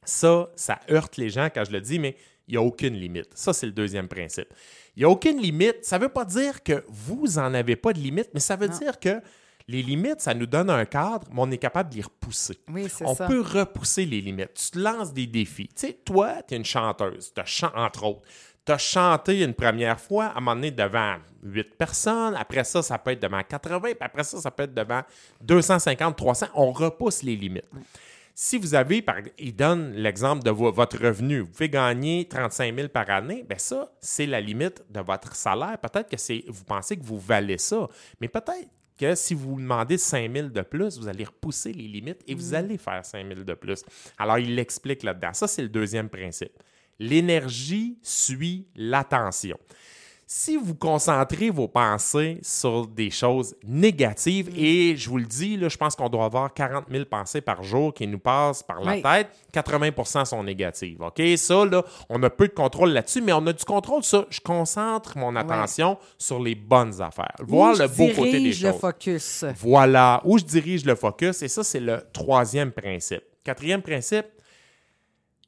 ça, 0.06 0.50
ça 0.56 0.80
heurte 0.92 1.18
les 1.18 1.30
gens 1.30 1.50
quand 1.54 1.64
je 1.66 1.72
le 1.72 1.82
dis, 1.82 2.00
mais 2.00 2.16
il 2.48 2.52
n'y 2.52 2.58
a 2.58 2.62
aucune 2.62 2.96
limite. 2.96 3.30
Ça, 3.36 3.54
c'est 3.54 3.66
le 3.66 3.72
deuxième 3.72 4.08
principe. 4.08 4.48
Il 4.96 5.00
n'y 5.00 5.06
a 5.06 5.10
aucune 5.10 5.40
limite. 5.40 5.78
Ça 5.86 5.98
ne 5.98 6.04
veut 6.04 6.10
pas 6.10 6.26
dire 6.26 6.62
que 6.62 6.84
vous 6.90 7.26
n'en 7.36 7.54
avez 7.54 7.76
pas 7.76 7.94
de 7.94 8.00
limite, 8.00 8.30
mais 8.34 8.40
ça 8.42 8.56
veut 8.56 8.68
Non. 8.68 8.78
dire 8.78 9.00
que 9.00 9.22
les 9.70 9.82
limites, 9.82 10.20
ça 10.20 10.34
nous 10.34 10.46
donne 10.46 10.70
un 10.70 10.84
cadre, 10.84 11.26
mais 11.32 11.40
on 11.42 11.50
est 11.50 11.58
capable 11.58 11.90
d'y 11.90 12.02
repousser. 12.02 12.58
Oui, 12.68 12.88
c'est 12.90 13.06
On 13.06 13.16
ça. 13.16 13.28
peut 13.28 13.40
repousser 13.40 14.06
les 14.06 14.20
limites. 14.20 14.54
Tu 14.56 14.72
te 14.72 14.80
lances 14.80 15.14
des 15.14 15.26
défis. 15.26 15.70
Tu 15.70 15.88
sais, 15.88 15.94
toi, 16.04 16.42
tu 16.46 16.54
es 16.54 16.58
une 16.58 16.66
chanteuse, 16.66 17.32
t'as 17.34 17.46
chan- 17.46 17.72
entre 17.74 18.04
autres. 18.04 18.28
Tu 18.66 18.72
as 18.72 18.78
chanté 18.78 19.44
une 19.44 19.54
première 19.54 20.00
fois, 20.00 20.26
à 20.28 20.38
un 20.38 20.40
moment 20.40 20.56
donné, 20.56 20.72
devant 20.72 21.16
8 21.44 21.76
personnes. 21.76 22.36
Après 22.36 22.64
ça, 22.64 22.82
ça 22.82 22.98
peut 22.98 23.12
être 23.12 23.22
devant 23.22 23.42
80. 23.44 23.80
Puis 23.82 23.96
après 24.00 24.24
ça, 24.24 24.40
ça 24.40 24.52
peut 24.52 24.64
être 24.64 24.74
devant 24.74 25.02
250, 25.42 26.16
300. 26.16 26.46
On 26.56 26.72
repousse 26.72 27.24
les 27.24 27.36
limites. 27.36 27.68
Si 28.36 28.58
vous 28.58 28.74
avez, 28.74 29.02
par, 29.04 29.18
il 29.38 29.56
donne 29.56 29.92
l'exemple 29.94 30.42
de 30.44 30.50
vo- 30.50 30.72
votre 30.72 30.98
revenu, 30.98 31.42
vous 31.42 31.48
pouvez 31.52 31.70
gagner 31.70 32.28
35 32.28 32.76
000 32.76 32.88
par 32.88 33.08
année, 33.12 33.46
bien 33.48 33.60
ça, 33.60 33.92
c'est 34.00 34.26
la 34.26 34.42
limite 34.42 34.82
de 34.90 35.02
votre 35.02 35.36
salaire. 35.36 35.78
Peut-être 35.78 36.10
que 36.10 36.18
c'est, 36.18 36.44
vous 36.48 36.64
pensez 36.64 36.98
que 36.98 37.04
vous 37.04 37.20
valez 37.20 37.60
ça, 37.60 37.88
mais 38.20 38.28
peut-être 38.28 38.70
que 38.98 39.14
si 39.14 39.36
vous 39.36 39.60
demandez 39.60 40.00
5 40.00 40.34
000 40.34 40.48
de 40.48 40.62
plus, 40.62 40.98
vous 40.98 41.08
allez 41.08 41.26
repousser 41.26 41.74
les 41.74 41.88
limites 41.88 42.22
et 42.28 42.34
vous 42.34 42.56
allez 42.56 42.80
faire 42.80 43.06
5 43.06 43.28
000 43.28 43.42
de 43.42 43.54
plus. 43.54 43.84
Alors, 44.18 44.40
il 44.40 44.56
l'explique 44.56 45.04
là-dedans. 45.04 45.34
Ça, 45.34 45.48
c'est 45.48 45.62
le 45.62 45.70
deuxième 45.70 46.10
principe. 46.10 46.54
L'énergie 47.00 47.98
suit 48.02 48.68
l'attention. 48.76 49.58
Si 50.26 50.58
vous 50.58 50.74
concentrez 50.74 51.52
vos 51.52 51.68
pensées 51.68 52.40
sur 52.42 52.88
des 52.88 53.12
choses 53.12 53.56
négatives, 53.64 54.50
et 54.58 54.96
je 54.96 55.08
vous 55.10 55.20
le 55.20 55.26
dis, 55.26 55.58
là, 55.58 55.70
je 55.70 55.78
pense 55.78 55.96
qu'on 55.96 56.10
doit 56.10 56.26
avoir 56.26 56.52
40 56.54 56.86
000 56.90 57.06
pensées 57.06 57.42
par 57.42 57.62
jour 57.62 57.94
qui 57.94 58.08
nous 58.08 58.18
passent 58.18 58.64
par 58.64 58.82
la 58.82 58.94
Oui. 58.94 59.02
tête, 59.04 59.28
80% 59.54 60.26
sont 60.26 60.42
négatives. 60.44 61.00
OK? 61.04 61.22
Ça, 61.38 61.66
là, 61.66 61.84
on 62.10 62.24
a 62.24 62.32
peu 62.32 62.48
de 62.48 62.54
contrôle 62.54 62.90
là-dessus, 62.94 63.22
mais 63.22 63.34
on 63.34 63.46
a 63.46 63.54
du 63.54 63.64
contrôle 63.64 64.02
sur 64.04 64.26
je 64.32 64.40
concentre 64.40 65.18
mon 65.20 65.36
attention 65.36 66.00
sur 66.18 66.40
les 66.42 66.56
bonnes 66.56 67.00
affaires. 67.00 67.36
Voir 67.42 67.76
Où 67.76 67.78
le 67.80 67.88
je 67.88 67.96
beau 67.96 68.08
côté 68.16 68.32
des 68.32 68.40
dirige 68.40 68.64
le 68.64 68.72
choses. 68.72 68.80
focus. 68.82 69.46
Voilà, 69.60 70.20
où 70.26 70.40
je 70.40 70.46
dirige 70.46 70.84
le 70.86 70.96
focus, 70.96 71.44
et 71.44 71.48
ça, 71.48 71.64
c'est 71.64 71.82
le 71.82 72.02
troisième 72.12 72.72
principe. 72.72 73.22
Quatrième 73.44 73.82
principe, 73.84 74.26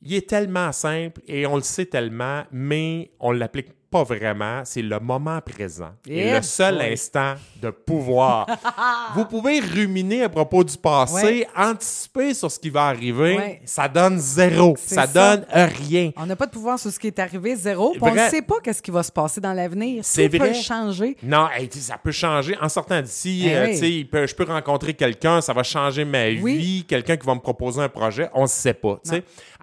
il 0.01 0.13
est 0.13 0.27
tellement 0.29 0.71
simple 0.71 1.21
et 1.27 1.45
on 1.47 1.55
le 1.55 1.61
sait 1.63 1.85
tellement, 1.85 2.43
mais 2.51 3.11
on 3.19 3.33
ne 3.33 3.39
l'applique 3.39 3.67
pas 3.89 4.03
vraiment. 4.03 4.61
C'est 4.65 4.81
le 4.81 4.99
moment 4.99 5.39
présent. 5.39 5.91
Et 6.07 6.31
le 6.33 6.41
seul 6.41 6.81
instant 6.81 7.35
de 7.61 7.69
pouvoir. 7.69 8.45
Vous 9.15 9.23
pouvez 9.25 9.59
ruminer 9.61 10.23
à 10.23 10.27
propos 10.29 10.63
du 10.65 10.75
passé, 10.77 11.15
Ouais. 11.25 11.47
anticiper 11.55 12.33
sur 12.33 12.51
ce 12.51 12.59
qui 12.59 12.69
va 12.69 12.87
arriver. 12.87 13.37
Ouais. 13.37 13.61
Ça 13.63 13.87
donne 13.87 14.17
zéro. 14.19 14.75
Ça, 14.77 15.07
ça. 15.07 15.37
donne 15.37 15.45
rien. 15.53 16.11
On 16.17 16.25
n'a 16.25 16.35
pas 16.35 16.47
de 16.47 16.51
pouvoir 16.51 16.77
sur 16.77 16.91
ce 16.91 16.99
qui 16.99 17.07
est 17.07 17.19
arrivé, 17.19 17.55
zéro. 17.55 17.95
On 18.01 18.13
ne 18.13 18.19
sait 18.29 18.41
pas 18.41 18.55
qu'est-ce 18.61 18.81
qui 18.81 18.91
va 18.91 19.01
se 19.03 19.11
passer 19.13 19.39
dans 19.39 19.53
l'avenir. 19.53 20.03
C'est 20.03 20.27
vrai. 20.27 20.49
peut 20.49 20.53
changer. 20.55 21.15
Non, 21.23 21.47
hey, 21.55 21.69
ça 21.71 21.97
peut 21.97 22.11
changer. 22.11 22.57
En 22.61 22.67
sortant 22.67 23.01
d'ici, 23.01 23.43
Eh 23.45 23.55
euh, 23.55 23.67
oui. 23.79 24.03
peut- 24.03 24.27
je 24.27 24.35
peux 24.35 24.43
rencontrer 24.45 24.93
quelqu'un, 24.93 25.39
ça 25.39 25.53
va 25.53 25.63
changer 25.63 26.03
ma 26.03 26.25
Oui. 26.25 26.57
vie, 26.57 26.83
quelqu'un 26.85 27.15
qui 27.15 27.25
va 27.25 27.35
me 27.35 27.39
proposer 27.39 27.81
un 27.81 27.89
projet, 27.89 28.29
on 28.33 28.41
ne 28.41 28.47
sait 28.47 28.73
pas. 28.73 28.99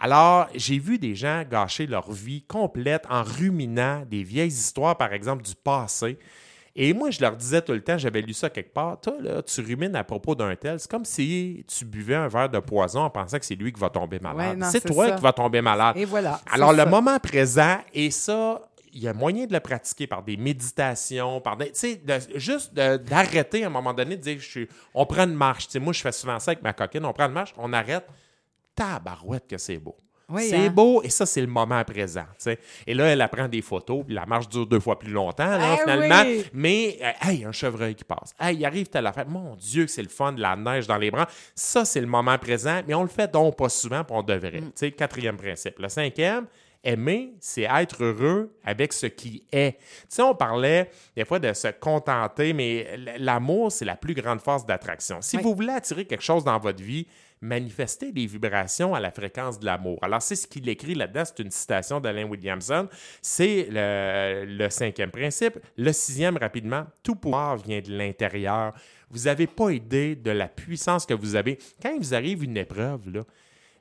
Alors, 0.04 0.48
j'ai 0.54 0.80
vu 0.80 0.98
des 0.98 1.14
gens 1.14 1.44
gâcher 1.48 1.86
leur 1.86 2.10
vie 2.10 2.42
complète 2.42 3.04
en 3.08 3.22
ruminant 3.22 4.02
des 4.04 4.24
vieilles 4.24 4.48
histoires, 4.48 4.96
par 4.98 5.12
exemple, 5.12 5.44
du 5.44 5.54
passé. 5.54 6.18
Et 6.74 6.92
moi, 6.92 7.10
je 7.10 7.20
leur 7.20 7.36
disais 7.36 7.62
tout 7.62 7.70
le 7.72 7.82
temps, 7.82 7.96
j'avais 7.98 8.20
lu 8.20 8.32
ça 8.32 8.50
quelque 8.50 8.72
part, 8.72 9.00
toi, 9.00 9.14
là, 9.20 9.42
tu 9.42 9.60
rumines 9.60 9.94
à 9.94 10.02
propos 10.02 10.34
d'un 10.34 10.56
tel, 10.56 10.80
c'est 10.80 10.90
comme 10.90 11.04
si 11.04 11.64
tu 11.68 11.84
buvais 11.84 12.16
un 12.16 12.26
verre 12.26 12.48
de 12.48 12.58
poison 12.58 13.02
en 13.02 13.10
pensant 13.10 13.38
que 13.38 13.44
c'est 13.44 13.54
lui 13.54 13.72
qui 13.72 13.78
va 13.78 13.90
tomber 13.90 14.18
malade. 14.18 14.58
Ouais, 14.60 14.66
c'est 14.70 14.80
toi 14.84 15.08
ça. 15.10 15.14
qui 15.16 15.22
vas 15.22 15.32
tomber 15.32 15.60
malade. 15.60 15.96
Et 15.96 16.04
voilà. 16.04 16.40
Alors, 16.50 16.72
le 16.72 16.78
ça. 16.78 16.86
moment 16.86 17.18
présent, 17.20 17.76
et 17.94 18.10
ça, 18.10 18.60
il 18.92 19.02
y 19.02 19.06
a 19.08 19.12
moyen 19.12 19.46
de 19.46 19.52
le 19.52 19.60
pratiquer 19.60 20.08
par 20.08 20.22
des 20.24 20.36
méditations, 20.36 21.40
par 21.40 21.56
des. 21.58 21.66
Tu 21.72 21.78
sais, 21.78 21.96
de- 21.96 22.38
juste 22.40 22.74
d'arrêter 22.74 23.62
à 23.62 23.66
un 23.68 23.70
moment 23.70 23.94
donné, 23.94 24.16
de 24.16 24.22
dire, 24.22 24.38
je 24.40 24.48
suis- 24.50 24.68
on 24.94 25.06
prend 25.06 25.24
une 25.28 25.34
marche. 25.34 25.66
Tu 25.66 25.72
sais, 25.72 25.78
moi, 25.78 25.92
je 25.92 26.00
fais 26.00 26.10
souvent 26.12 26.40
ça 26.40 26.50
avec 26.52 26.62
ma 26.64 26.72
coquine, 26.72 27.04
on 27.04 27.12
prend 27.12 27.26
une 27.26 27.32
marche, 27.32 27.54
on 27.56 27.72
arrête. 27.72 28.06
Tabarouette 28.74 29.46
que 29.48 29.58
c'est 29.58 29.78
beau. 29.78 29.96
Oui, 30.28 30.46
c'est 30.48 30.66
hein? 30.66 30.70
beau, 30.70 31.02
et 31.02 31.11
ça, 31.11 31.26
c'est 31.26 31.42
le 31.42 31.46
moment 31.46 31.82
présent. 31.85 32.24
Et 32.87 32.94
là, 32.94 33.04
elle 33.06 33.20
apprend 33.20 33.48
des 33.48 33.61
photos, 33.61 34.02
puis 34.06 34.14
la 34.14 34.24
marche 34.24 34.48
dure 34.48 34.66
deux 34.66 34.80
fois 34.80 34.98
plus 34.98 35.11
longtemps, 35.11 35.58
là, 35.58 35.74
Eh 35.76 35.80
finalement. 35.80 36.22
oui! 36.24 36.44
Mais, 36.54 36.98
euh, 37.02 37.28
hey, 37.28 37.44
un 37.44 37.52
chevreuil 37.52 37.94
qui 37.94 38.04
passe. 38.04 38.32
Hey, 38.40 38.56
il 38.56 38.64
arrive 38.64 38.88
telle 38.88 39.06
affaire. 39.06 39.28
Mon 39.28 39.54
Dieu, 39.56 39.85
que 39.85 39.90
c'est 39.90 40.02
le 40.02 40.08
fun 40.08 40.32
de 40.32 40.40
la 40.40 40.56
neige 40.56 40.87
dans 40.87 40.96
les 40.96 41.11
bras. 41.11 41.28
Ça, 41.54 41.85
c'est 41.85 42.00
le 42.00 42.06
moment 42.06 42.38
présent, 42.38 42.80
mais 42.88 42.94
on 42.94 43.02
le 43.02 43.08
fait 43.11 43.30
donc 43.30 43.56
pas 43.58 43.68
souvent, 43.68 44.04
puis 44.04 44.16
on 44.16 44.22
devrait. 44.22 44.62
Mm. 44.62 44.90
Quatrième 44.92 45.37
principe. 45.37 45.78
Le 45.78 45.88
cinquième, 45.90 46.46
aimer, 46.82 47.35
c'est 47.38 47.62
être 47.70 48.02
heureux 48.02 48.56
avec 48.64 48.94
ce 48.94 49.06
qui 49.06 49.44
est. 49.52 49.72
Tu 49.72 49.87
sais, 50.08 50.22
on 50.22 50.35
parlait 50.35 50.88
des 51.14 51.26
fois 51.26 51.40
de 51.40 51.52
se 51.52 51.68
contenter, 51.68 52.54
mais 52.54 52.96
l'amour, 53.18 53.70
c'est 53.70 53.85
la 53.85 53.96
plus 53.96 54.14
grande 54.14 54.40
force 54.40 54.64
d'attraction. 54.64 55.18
Si 55.20 55.37
Oui. 55.37 55.42
vous 55.42 55.54
voulez 55.54 55.72
attirer 55.74 56.06
quelque 56.06 56.24
chose 56.24 56.42
dans 56.42 56.58
votre 56.58 56.82
vie, 56.82 57.06
manifestez 57.42 58.12
des 58.12 58.24
vibrations 58.24 58.94
à 58.94 59.00
la 59.00 59.11
fréquence 59.11 59.59
de 59.59 59.66
l'amour. 59.66 59.98
Alors, 60.00 60.22
c'est 60.22 60.37
ce 60.37 60.46
qu'il 60.46 60.68
écrit 60.68 60.94
là-dedans. 60.94 61.24
C'est 61.24 61.40
une 61.40 61.50
citation 61.50 62.00
d'Alain 62.00 62.24
Williamson. 62.24 62.88
C'est 63.20 63.68
le, 63.70 64.44
le 64.46 64.70
cinquième 64.70 65.11
principe. 65.11 65.59
Le 65.76 65.92
sixième, 65.92 66.37
rapidement, 66.37 66.87
tout 67.02 67.16
pouvoir 67.16 67.57
vient 67.57 67.81
de 67.81 67.92
l'intérieur. 67.92 68.72
Vous 69.11 69.24
n'avez 69.24 69.46
pas 69.46 69.70
idée 69.70 70.16
de 70.16 70.31
la 70.31 70.48
puissance 70.48 71.05
que 71.05 71.14
vous 71.14 71.37
avez. 71.37 71.59
Quand 71.83 71.92
il 71.92 71.98
vous 71.98 72.14
arrive 72.14 72.44
une 72.44 72.57
épreuve, 72.57 73.11
là, 73.11 73.22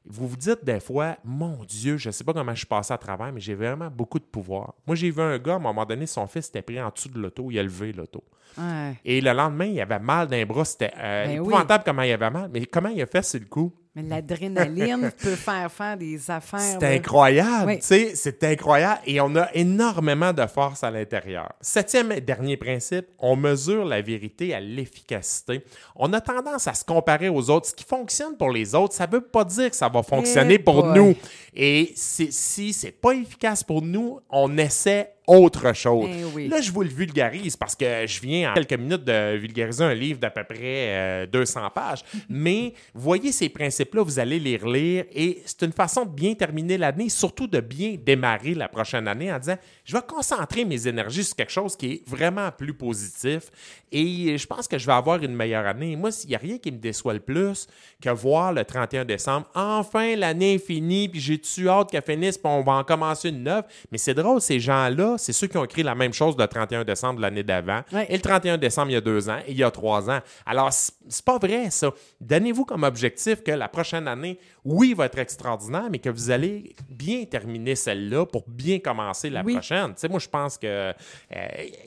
vous 0.06 0.28
vous 0.28 0.36
dites 0.36 0.64
des 0.64 0.80
fois, 0.80 1.18
mon 1.24 1.64
Dieu, 1.64 1.98
je 1.98 2.10
ne 2.10 2.12
sais 2.12 2.24
pas 2.24 2.34
comment 2.34 2.52
je 2.54 2.60
suis 2.60 2.66
passé 2.68 2.94
à 2.94 2.98
travers, 2.98 3.32
mais 3.32 3.40
j'ai 3.40 3.54
vraiment 3.56 3.90
beaucoup 3.90 4.20
de 4.20 4.24
pouvoir. 4.26 4.74
Moi, 4.88 4.96
j'ai 4.96 5.12
vu 5.12 5.22
un 5.22 5.38
gars, 5.38 5.54
à 5.54 5.56
un 5.58 5.60
moment 5.60 5.86
donné, 5.86 6.08
son 6.08 6.26
fils 6.28 6.48
était 6.50 6.62
pris 6.62 6.82
en 6.82 6.90
dessous 6.90 7.10
de 7.10 7.20
l'auto, 7.20 7.50
il 7.52 7.60
a 7.60 7.64
levé 7.64 7.94
l'auto. 7.94 8.24
Ouais. 8.58 8.98
Et 9.06 9.22
le 9.22 9.32
lendemain, 9.32 9.66
il 9.66 9.80
avait 9.80 10.00
mal 10.00 10.28
d'un 10.28 10.46
bras, 10.46 10.66
c'était 10.66 10.92
euh, 10.98 11.26
Ben 11.26 11.30
oui. 11.32 11.36
épouvantable 11.48 11.84
comment 11.86 12.02
il 12.02 12.12
avait 12.12 12.30
mal. 12.32 12.50
Mais 12.52 12.66
comment 12.66 12.90
il 12.90 13.02
a 13.02 13.06
fait 13.06 13.24
sur 13.24 13.40
le 13.40 13.46
coup? 13.46 13.74
Mais 13.95 14.04
l'adrénaline 14.08 15.12
peut 15.21 15.36
faire 15.36 15.69
faire 15.71 15.97
des 15.97 16.32
affaires. 16.32 16.77
C'est 16.80 16.95
incroyable, 16.95 17.65
Oui. 17.67 17.80
tu 17.80 17.86
sais, 17.86 18.12
c'est 18.15 18.41
incroyable. 18.45 19.01
Et 19.06 19.19
on 19.19 19.36
a 19.36 19.49
énormément 19.54 20.32
de 20.32 20.45
force 20.47 20.84
à 20.84 20.91
l'intérieur. 20.91 21.51
Septième 21.60 22.12
et 22.13 22.21
dernier 22.21 22.56
principe, 22.56 23.08
on 23.19 23.36
mesure 23.36 23.84
la 23.84 24.01
vérité 24.01 24.54
à 24.54 24.60
l'efficacité. 24.62 25.63
On 25.95 26.13
a 26.13 26.21
tendance 26.21 26.67
à 26.67 26.73
se 26.73 26.86
comparer 26.86 27.27
aux 27.30 27.49
autres. 27.49 27.67
Ce 27.67 27.75
qui 27.75 27.84
fonctionne 27.84 28.38
pour 28.38 28.51
les 28.51 28.73
autres, 28.75 28.93
ça 28.93 29.08
ne 29.08 29.12
veut 29.12 29.21
pas 29.21 29.43
dire 29.43 29.69
que 29.69 29.75
ça 29.75 29.89
va 29.89 30.04
fonctionner 30.04 30.54
Eh 30.56 30.60
pour 30.60 30.84
boy. 30.84 30.95
nous. 30.97 31.15
Et 31.54 31.91
si 31.95 32.71
c'est 32.73 32.91
pas 32.91 33.12
efficace 33.12 33.63
pour 33.63 33.82
nous, 33.82 34.19
on 34.30 34.58
essaie 34.58 35.15
autre 35.32 35.74
chose. 35.74 36.10
Oui. 36.34 36.48
Là, 36.48 36.62
je 36.62 36.72
vous 36.72 36.84
le 36.84 36.89
vulgarise 36.89 37.56
parce 37.56 37.76
que 37.76 38.06
je 38.06 38.22
viens 38.22 38.52
en 38.52 38.54
quelques 38.54 38.74
minutes 38.74 39.04
de 39.04 39.38
vulgariser 39.38 39.84
un 39.84 39.94
livre 39.94 40.20
d'à 40.20 40.30
peu 40.30 40.44
près 40.44 40.60
euh, 40.62 41.26
200 41.26 41.70
pages. 41.74 42.04
Mais 42.30 42.74
voyez 42.94 43.32
ces 43.32 43.50
principes-là, 43.50 44.04
vous 44.04 44.20
allez 44.20 44.39
les 44.39 44.58
relire 44.58 45.06
et 45.13 45.41
c'est 45.46 45.63
une 45.63 45.72
façon 45.72 46.06
de 46.06 46.10
bien 46.10 46.34
terminer 46.34 46.78
l'année, 46.78 47.10
surtout 47.10 47.48
de 47.48 47.60
bien 47.60 47.96
démarrer 48.04 48.54
la 48.54 48.67
prochaine 48.67 49.08
année 49.08 49.32
en 49.32 49.39
disant 49.39 49.58
je 49.86 49.94
vais 49.94 50.04
concentrer 50.06 50.65
mes 50.65 50.88
énergies 50.88 51.24
sur 51.24 51.36
quelque 51.36 51.52
chose 51.52 51.76
qui 51.76 51.91
est 51.91 52.10
vraiment 52.10 52.52
plus 52.52 52.74
positif 52.74 53.44
et 53.91 54.38
je 54.38 54.48
pense 54.48 54.67
que 54.67 54.78
je 54.78 54.86
vais 54.86 54.94
avoir 54.94 55.22
une 55.22 55.36
meilleure 55.36 55.65
année. 55.65 55.96
Moi, 55.96 56.10
il 56.24 56.30
n'y 56.30 56.36
a 56.36 56.39
rien 56.39 56.58
qui 56.58 56.72
me 56.72 56.78
déçoit 56.78 57.13
le 57.13 57.20
plus 57.20 57.67
que 58.02 58.10
voir 58.10 58.54
le 58.54 58.63
31 58.63 59.06
décembre, 59.06 59.48
enfin 59.54 60.15
l'année 60.15 60.56
est 60.56 60.65
finie, 60.65 61.10
puis 61.10 61.20
j'ai-tu 61.20 61.70
hâte 61.70 61.91
qu'elle 61.91 62.02
finisse, 62.02 62.38
puis 62.38 62.52
on 62.52 62.63
va 62.63 62.74
en 62.74 62.84
commencer 62.84 63.30
une 63.30 63.44
neuve. 63.44 63.63
Mais 63.91 63.98
c'est 63.98 64.13
drôle, 64.13 64.41
ces 64.41 64.60
gens-là, 64.60 65.17
c'est 65.21 65.34
ceux 65.34 65.47
qui 65.47 65.57
ont 65.57 65.65
écrit 65.65 65.84
la 65.84 65.95
même 65.95 66.13
chose 66.13 66.36
le 66.38 66.47
31 66.47 66.84
décembre 66.84 67.17
de 67.17 67.21
l'année 67.21 67.43
d'avant, 67.43 67.81
Ouais. 67.93 68.05
et 68.10 68.15
le 68.15 68.21
31 68.21 68.57
décembre 68.57 68.89
il 68.89 68.93
y 68.93 68.97
a 68.97 69.01
deux 69.01 69.29
ans, 69.29 69.38
et 69.47 69.51
il 69.51 69.57
y 69.57 69.63
a 69.63 69.71
trois 69.71 70.10
ans. 70.10 70.19
Alors, 70.45 70.71
c'est 70.73 71.25
pas 71.25 71.38
vrai, 71.38 71.69
ça. 71.69 71.91
Donnez-vous 72.19 72.65
comme 72.65 72.84
objectif 72.84 73.43
que 73.43 73.51
la 73.51 73.67
prochaine 73.67 74.07
année, 74.07 74.38
oui, 74.65 74.93
va 74.93 75.05
être 75.05 75.17
extraordinaire, 75.17 75.88
mais 75.91 75.99
que 75.99 76.10
vous 76.10 76.29
allez 76.31 76.75
bien 76.89 77.25
terminer 77.25 77.75
celle-là 77.75 78.25
pour 78.25 78.43
bien 78.47 78.79
commencer 78.79 79.29
la 79.29 79.41
Oui. 79.43 79.53
prochaine. 79.53 79.88
Tu 79.93 80.01
sais, 80.01 80.07
moi, 80.10 80.19
je 80.19 80.27
pense 80.29 80.57
que... 80.57 80.67
euh, 80.67 80.93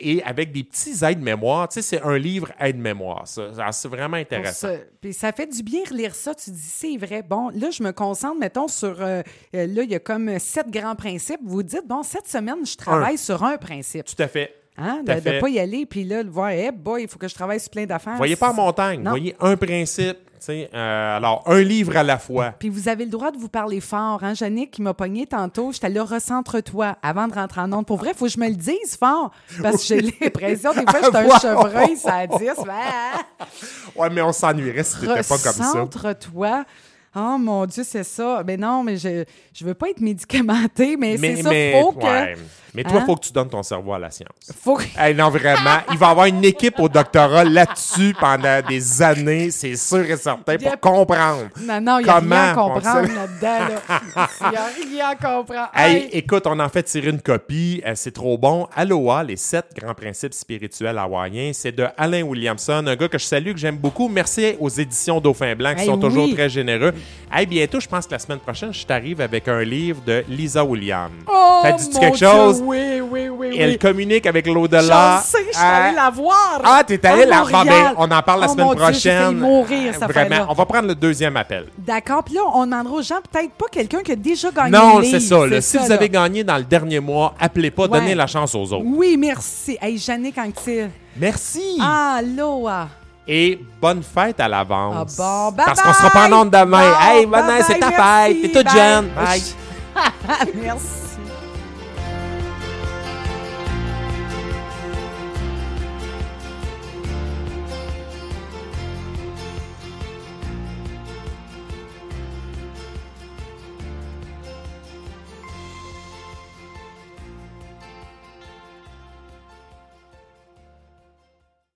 et 0.01 0.23
avec 0.25 0.53
des 0.53 0.65
petits 0.65 0.95
tu 1.69 1.75
sais, 1.75 1.83
c'est 1.83 2.03
un 2.03 2.19
livre 2.19 2.53
aide-mémoire, 2.61 3.27
ça. 3.27 3.53
Ça, 3.55 3.73
C'est 3.73 3.89
vraiment 3.89 4.17
intéressant. 4.17 4.69
ça. 4.69 4.75
Puis 5.01 5.13
ça 5.13 5.33
fait 5.33 5.47
du 5.47 5.63
bien 5.63 5.81
relire 5.89 6.15
ça. 6.15 6.35
Tu 6.35 6.51
dis, 6.51 6.59
c'est 6.61 6.97
vrai. 6.97 7.23
Bon, 7.23 7.51
là, 7.51 7.71
je 7.71 7.83
me 7.83 7.93
concentre, 7.93 8.39
mettons, 8.39 8.69
sur. 8.69 9.01
euh, 9.03 9.23
euh, 9.55 9.67
là, 9.67 9.83
il 9.83 9.91
y 9.91 9.95
a 9.95 9.99
comme 9.99 10.39
sept 10.39 10.71
grands 10.71 10.95
principes. 10.95 11.41
Vous 11.45 11.63
dites, 11.63 11.87
bon, 11.87 12.03
cette 12.03 12.27
semaine, 12.29 12.65
je 12.65 12.77
travaille 12.77 13.19
sur 13.25 13.43
un 13.43 13.57
principe. 13.57 14.05
Tout 14.07 14.23
à 14.23 14.29
fait. 14.29 14.55
Hein? 14.77 15.03
De 15.07 15.13
ne 15.13 15.41
pas 15.41 15.49
y 15.49 15.59
aller, 15.61 15.87
puis 15.87 16.03
là, 16.05 16.23
de 16.25 16.29
voir, 16.31 16.51
eh 16.51 16.73
boy, 16.73 17.03
il 17.05 17.09
faut 17.09 17.19
que 17.19 17.29
je 17.29 17.35
travaille 17.35 17.61
sur 17.61 17.71
plein 17.71 17.87
d'affaires. 17.87 18.17
Voyez 18.17 18.35
pas 18.37 18.51
en 18.51 18.55
montagne, 18.55 19.01
Non. 19.03 19.11
voyez 19.11 19.37
un 19.39 19.57
principe. 19.57 20.17
tu 20.41 20.47
sais, 20.47 20.69
euh, 20.75 21.17
alors, 21.17 21.45
un 21.47 21.61
livre 21.63 21.97
à 21.97 22.03
la 22.03 22.19
fois. 22.19 22.53
Puis 22.59 22.69
vous 22.71 22.89
avez 22.89 23.05
le 23.05 23.11
droit 23.13 23.31
de 23.31 23.39
vous 23.39 23.49
parler 23.49 23.81
fort. 23.81 24.19
Hein? 24.25 24.35
Jannick 24.35 24.73
qui 24.73 24.83
m'a 24.83 24.93
pogné 24.93 25.27
tantôt, 25.27 25.71
j'étais 25.71 25.91
là, 25.91 26.03
recentre-toi 26.03 26.97
avant 27.05 27.29
de 27.29 27.35
rentrer 27.35 27.61
en 27.61 27.73
onde. 27.73 27.87
Pour 27.87 27.99
vrai, 27.99 28.11
il 28.11 28.17
faut 28.17 28.25
que 28.27 28.33
je 28.33 28.41
me 28.41 28.49
le 28.49 28.57
dise 28.57 28.97
fort. 28.99 29.31
Parce 29.63 29.77
que 29.77 29.95
j'ai 29.95 30.01
l'impression, 30.01 30.73
des 30.75 30.81
fois, 30.91 31.01
j'étais 31.05 31.17
un 31.19 31.25
Wow. 31.27 31.39
chevreuil, 31.41 31.97
ça 31.97 32.15
a 32.17 32.27
10. 32.27 32.51
Ah! 32.69 33.21
Ouais, 33.95 34.11
mais 34.11 34.23
on 34.23 34.33
s'ennuierait 34.33 34.83
si 34.83 34.99
t'étais 34.99 35.15
pas 35.23 35.39
comme 35.39 35.39
ça. 35.39 35.67
Recentre-toi. 35.71 36.65
Oh 37.17 37.37
mon 37.39 37.65
Dieu, 37.67 37.85
c'est 37.87 38.03
ça. 38.03 38.43
Mais 38.45 38.57
non, 38.57 38.83
mais 38.83 38.97
je 38.97 39.25
je 39.55 39.65
veux 39.65 39.75
pas 39.75 39.89
être 39.91 40.01
médicamentée, 40.01 40.97
mais, 40.97 41.17
c'est 41.17 41.43
ça, 41.43 41.49
mais, 41.51 41.81
faut 41.81 41.93
que... 41.93 42.35
Mais 42.75 42.83
toi, 42.83 42.95
il 42.95 42.97
Hein? 42.99 43.05
faut 43.07 43.17
que 43.17 43.25
tu 43.25 43.33
donnes 43.33 43.49
ton 43.49 43.63
cerveau 43.63 43.93
à 43.95 43.99
la 43.99 44.11
science. 44.11 44.31
Faut 44.63 44.77
que... 44.77 44.83
Hey, 44.99 45.15
non, 45.15 45.29
vraiment. 45.31 45.79
Il 45.93 45.99
va 45.99 46.09
y 46.09 46.11
avoir 46.11 46.27
une 46.27 46.45
équipe 46.45 46.79
au 46.81 46.89
doctorat 46.89 47.45
là-dessus 47.45 48.15
pendant 48.19 48.61
des 48.67 49.01
années, 49.03 49.51
c'est 49.51 49.77
sûr 49.77 50.01
et 50.11 50.17
certain, 50.17 50.57
pour 50.57 50.71
Yep. 50.71 50.81
comprendre. 50.81 51.49
Non, 51.63 51.81
non, 51.81 51.99
il 52.01 52.05
n'y 52.05 52.11
a 52.11 52.19
rien 52.19 52.33
à 52.33 52.55
comprendre 52.55 53.09
là-dedans. 53.15 53.75
là. 53.87 54.29
Il 54.41 54.51
n'y 54.51 54.57
a 54.57 54.67
rien 54.97 55.09
à 55.11 55.15
comprendre. 55.15 55.71
Hey, 55.75 55.95
Hey, 55.95 56.09
écoute, 56.13 56.43
on 56.47 56.59
en 56.59 56.69
fait 56.69 56.83
tirer 56.83 57.11
une 57.11 57.21
copie. 57.21 57.81
euh, 57.87 57.93
c'est 57.95 58.11
trop 58.13 58.37
bon. 58.39 58.67
Aloha, 58.75 59.23
les 59.23 59.37
sept 59.37 59.67
grands 59.79 59.95
principes 59.95 60.35
spirituels 60.35 60.99
hawaïens. 60.99 61.53
C'est 61.55 61.73
de 61.73 61.87
Alain 61.97 62.23
Williamson, 62.23 62.85
un 62.87 62.97
gars 62.97 63.09
que 63.09 63.19
je 63.19 63.25
salue, 63.25 63.53
que 63.53 63.59
j'aime 63.59 63.77
beaucoup. 63.77 64.09
Merci 64.09 64.57
aux 64.59 64.69
éditions 64.69 65.21
Dauphin 65.21 65.55
Blanc 65.55 65.75
qui 65.77 65.85
sont 65.85 65.99
toujours 65.99 66.29
très 66.35 66.49
généreux. 66.49 66.93
Hey, 67.33 67.47
bientôt, 67.47 67.79
je 67.81 67.87
pense 67.89 68.07
que 68.07 68.13
la 68.13 68.19
semaine 68.19 68.39
prochaine, 68.41 68.73
je 68.73 68.85
t'arrive 68.85 69.21
avec 69.21 69.47
un 69.49 69.63
livre 69.63 70.01
de 70.07 70.25
Lisa 70.29 70.65
Williams. 70.65 71.13
Oh, 71.29 71.61
Ça 71.63 71.71
mon 71.93 72.01
quelque 72.01 72.19
chose? 72.19 72.64
Oui, 72.65 73.01
oui, 73.01 73.29
oui, 73.29 73.57
Elle 73.59 73.71
oui. 73.71 73.79
communique 73.79 74.27
avec 74.27 74.47
l'au-delà. 74.47 75.21
Je 75.23 75.29
sais, 75.31 75.39
je 75.47 75.53
suis 75.57 75.63
Ah, 75.65 75.85
allée 75.85 75.97
la 75.97 76.11
voir. 76.11 76.61
Ah, 76.65 76.83
t'es 76.87 77.05
allé 77.07 77.23
À 77.23 77.27
là? 77.27 77.43
Bon, 77.45 77.51
Montréal. 77.59 77.65
ben, 77.67 77.95
on 77.99 78.11
en 78.11 78.23
parle 78.23 78.41
la 78.41 78.47
Oh, 78.49 78.53
semaine 78.53 78.67
mon 78.67 78.75
Dieu, 78.75 78.83
prochaine. 78.83 79.37
mourir, 79.39 79.93
cette 79.95 80.03
Vraiment, 80.05 80.27
affaire-là. 80.35 80.47
on 80.49 80.55
va 80.55 80.67
prendre 80.67 80.89
le 80.89 80.95
deuxième 80.95 81.37
appel. 81.37 81.67
D'accord, 81.79 82.25
puis 82.25 82.35
là, 82.35 82.41
on 82.55 82.65
demandera 82.67 82.95
aux 82.95 83.03
gens 83.03 83.21
peut-être 83.31 83.53
pas 83.53 83.67
quelqu'un 83.71 84.03
qui 84.03 84.13
a 84.13 84.17
déjà 84.17 84.51
gagné 84.51 84.71
Non, 84.71 85.01
c'est 85.03 85.21
ça. 85.21 85.47
là. 85.47 85.61
Si 85.61 85.77
vous 85.79 85.89
là. 85.89 85.95
avez 85.95 86.09
gagné 86.09 86.43
dans 86.45 86.57
le 86.57 86.65
dernier 86.65 87.01
mois, 87.01 87.35
appelez 87.39 87.71
pas, 87.71 87.83
Ouais. 87.83 87.89
donnez 88.01 88.15
la 88.15 88.27
chance 88.27 88.55
aux 88.55 88.73
autres. 88.73 88.85
Oui, 88.85 89.17
merci. 89.19 89.77
Hey, 89.81 89.99
Jannick 89.99 90.39
Anctil. 90.39 90.91
Merci. 91.17 91.79
Aloha. 91.81 92.89
Et 93.27 93.59
bonne 93.81 94.03
fête 94.03 94.39
à 94.41 94.49
l'avance. 94.49 95.17
Ah 95.19 95.51
bon, 95.51 95.57
bye 95.57 95.65
Parce 95.67 95.81
qu'on 95.81 95.93
sera 95.95 96.11
pas 96.11 96.29
en 96.29 96.43
onde 96.43 96.51
demain. 96.51 96.91
Bon, 96.91 97.07
hey, 97.17 97.27
bonne 97.27 97.45
c'est 97.67 97.79
ta 97.79 97.91
fête. 97.91 98.43
T'es 98.43 98.49
toute 98.49 98.71
jeune. 98.71 99.09
Bye. 99.17 99.43
merci. 100.63 101.04